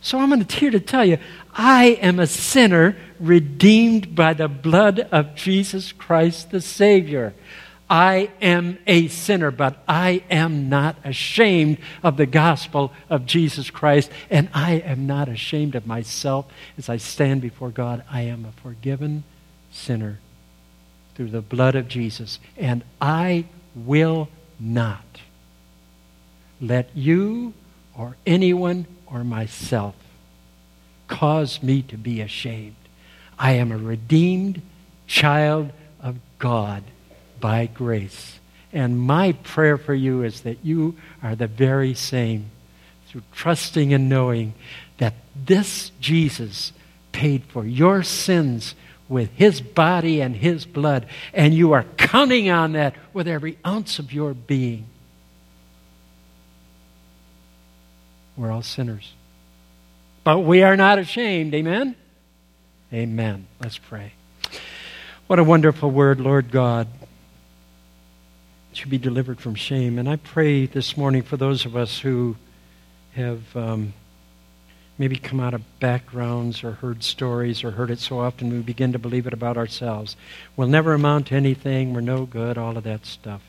So 0.00 0.18
I'm 0.18 0.48
here 0.48 0.72
to 0.72 0.80
tell 0.80 1.04
you 1.04 1.18
I 1.54 1.98
am 2.02 2.18
a 2.18 2.26
sinner 2.26 2.96
redeemed 3.20 4.16
by 4.16 4.34
the 4.34 4.48
blood 4.48 4.98
of 5.12 5.36
Jesus 5.36 5.92
Christ 5.92 6.50
the 6.50 6.60
Savior. 6.60 7.34
I 7.90 8.30
am 8.42 8.78
a 8.86 9.08
sinner, 9.08 9.50
but 9.50 9.82
I 9.88 10.22
am 10.30 10.68
not 10.68 10.96
ashamed 11.04 11.78
of 12.02 12.16
the 12.16 12.26
gospel 12.26 12.92
of 13.08 13.24
Jesus 13.24 13.70
Christ, 13.70 14.10
and 14.28 14.48
I 14.52 14.72
am 14.74 15.06
not 15.06 15.28
ashamed 15.28 15.74
of 15.74 15.86
myself 15.86 16.46
as 16.76 16.88
I 16.88 16.98
stand 16.98 17.40
before 17.40 17.70
God. 17.70 18.04
I 18.10 18.22
am 18.22 18.44
a 18.44 18.52
forgiven 18.62 19.24
sinner 19.70 20.18
through 21.14 21.30
the 21.30 21.40
blood 21.40 21.74
of 21.74 21.88
Jesus, 21.88 22.38
and 22.56 22.84
I 23.00 23.46
will 23.74 24.28
not 24.60 25.20
let 26.60 26.90
you 26.94 27.54
or 27.96 28.16
anyone 28.26 28.86
or 29.06 29.24
myself 29.24 29.94
cause 31.06 31.62
me 31.62 31.80
to 31.82 31.96
be 31.96 32.20
ashamed. 32.20 32.76
I 33.38 33.52
am 33.52 33.72
a 33.72 33.78
redeemed 33.78 34.60
child 35.06 35.72
of 36.02 36.16
God 36.38 36.84
by 37.40 37.66
grace. 37.66 38.38
And 38.72 39.00
my 39.00 39.32
prayer 39.32 39.78
for 39.78 39.94
you 39.94 40.22
is 40.22 40.42
that 40.42 40.64
you 40.64 40.96
are 41.22 41.34
the 41.34 41.46
very 41.46 41.94
same 41.94 42.50
through 43.08 43.22
trusting 43.32 43.94
and 43.94 44.08
knowing 44.08 44.54
that 44.98 45.14
this 45.34 45.90
Jesus 46.00 46.72
paid 47.12 47.44
for 47.44 47.64
your 47.64 48.02
sins 48.02 48.74
with 49.08 49.30
his 49.34 49.60
body 49.60 50.20
and 50.20 50.36
his 50.36 50.66
blood, 50.66 51.06
and 51.32 51.54
you 51.54 51.72
are 51.72 51.84
counting 51.96 52.50
on 52.50 52.72
that 52.72 52.94
with 53.14 53.26
every 53.26 53.56
ounce 53.66 53.98
of 53.98 54.12
your 54.12 54.34
being. 54.34 54.86
We're 58.36 58.52
all 58.52 58.62
sinners. 58.62 59.12
But 60.24 60.40
we 60.40 60.62
are 60.62 60.76
not 60.76 60.98
ashamed. 60.98 61.54
Amen? 61.54 61.96
Amen. 62.92 63.46
Let's 63.60 63.78
pray. 63.78 64.12
What 65.26 65.38
a 65.38 65.44
wonderful 65.44 65.90
word, 65.90 66.20
Lord 66.20 66.50
God. 66.50 66.86
To 68.78 68.88
be 68.88 68.98
delivered 68.98 69.40
from 69.40 69.54
shame. 69.54 69.98
And 69.98 70.08
I 70.08 70.16
pray 70.16 70.66
this 70.66 70.96
morning 70.96 71.22
for 71.22 71.36
those 71.36 71.66
of 71.66 71.76
us 71.76 71.98
who 71.98 72.36
have 73.14 73.56
um, 73.56 73.92
maybe 74.96 75.16
come 75.16 75.40
out 75.40 75.52
of 75.52 75.62
backgrounds 75.80 76.62
or 76.62 76.72
heard 76.72 77.02
stories 77.02 77.64
or 77.64 77.72
heard 77.72 77.90
it 77.90 77.98
so 77.98 78.20
often 78.20 78.50
we 78.50 78.60
begin 78.60 78.92
to 78.92 78.98
believe 78.98 79.26
it 79.26 79.32
about 79.32 79.56
ourselves. 79.56 80.16
We'll 80.56 80.68
never 80.68 80.94
amount 80.94 81.26
to 81.26 81.34
anything. 81.34 81.92
We're 81.92 82.02
no 82.02 82.24
good, 82.24 82.56
all 82.56 82.76
of 82.76 82.84
that 82.84 83.04
stuff 83.04 83.42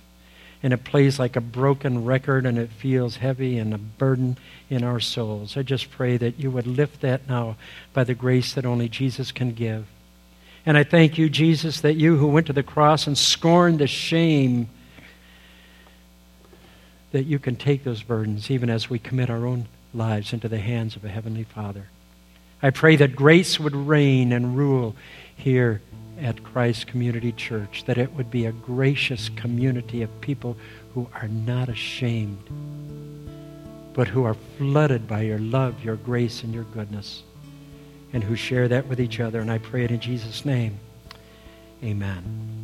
and 0.61 0.73
it 0.73 0.83
plays 0.83 1.19
like 1.19 1.35
a 1.35 1.41
broken 1.41 2.03
record 2.03 2.45
and 2.45 2.57
it 2.57 2.69
feels 2.69 3.17
heavy 3.17 3.57
and 3.57 3.73
a 3.73 3.77
burden 3.77 4.37
in 4.69 4.83
our 4.83 4.99
souls. 4.99 5.55
I 5.55 5.63
just 5.63 5.89
pray 5.89 6.17
that 6.17 6.39
you 6.39 6.51
would 6.51 6.67
lift 6.67 7.01
that 7.01 7.27
now 7.29 7.55
by 7.93 8.03
the 8.03 8.13
grace 8.13 8.53
that 8.53 8.65
only 8.65 8.89
Jesus 8.89 9.31
can 9.31 9.53
give. 9.53 9.87
And 10.65 10.77
I 10.77 10.83
thank 10.83 11.17
you, 11.17 11.29
Jesus, 11.29 11.79
that 11.81 11.95
you 11.95 12.17
who 12.17 12.27
went 12.27 12.47
to 12.47 12.53
the 12.53 12.63
cross 12.63 13.07
and 13.07 13.17
scorned 13.17 13.79
the 13.79 13.87
shame, 13.87 14.69
that 17.11 17.25
you 17.25 17.39
can 17.39 17.55
take 17.55 17.83
those 17.83 18.03
burdens 18.03 18.51
even 18.51 18.69
as 18.69 18.89
we 18.89 18.99
commit 18.99 19.29
our 19.29 19.45
own 19.45 19.67
lives 19.93 20.33
into 20.33 20.47
the 20.47 20.59
hands 20.59 20.95
of 20.95 21.03
a 21.03 21.09
Heavenly 21.09 21.43
Father. 21.43 21.87
I 22.61 22.69
pray 22.69 22.95
that 22.97 23.15
grace 23.15 23.59
would 23.59 23.75
reign 23.75 24.31
and 24.31 24.57
rule 24.57 24.95
here 25.35 25.81
at 26.19 26.43
Christ 26.43 26.87
Community 26.87 27.31
Church, 27.31 27.83
that 27.85 27.97
it 27.97 28.13
would 28.13 28.29
be 28.29 28.45
a 28.45 28.51
gracious 28.51 29.29
community 29.29 30.01
of 30.01 30.21
people 30.21 30.57
who 30.93 31.07
are 31.13 31.29
not 31.29 31.69
ashamed, 31.69 32.43
but 33.93 34.09
who 34.09 34.25
are 34.25 34.35
flooded 34.57 35.07
by 35.07 35.21
your 35.21 35.39
love, 35.39 35.83
your 35.83 35.95
grace, 35.95 36.43
and 36.43 36.53
your 36.53 36.65
goodness, 36.65 37.23
and 38.11 38.23
who 38.23 38.35
share 38.35 38.67
that 38.67 38.87
with 38.87 38.99
each 38.99 39.19
other. 39.19 39.39
And 39.39 39.49
I 39.49 39.59
pray 39.59 39.85
it 39.85 39.91
in 39.91 39.99
Jesus' 39.99 40.43
name. 40.43 40.77
Amen. 41.81 42.58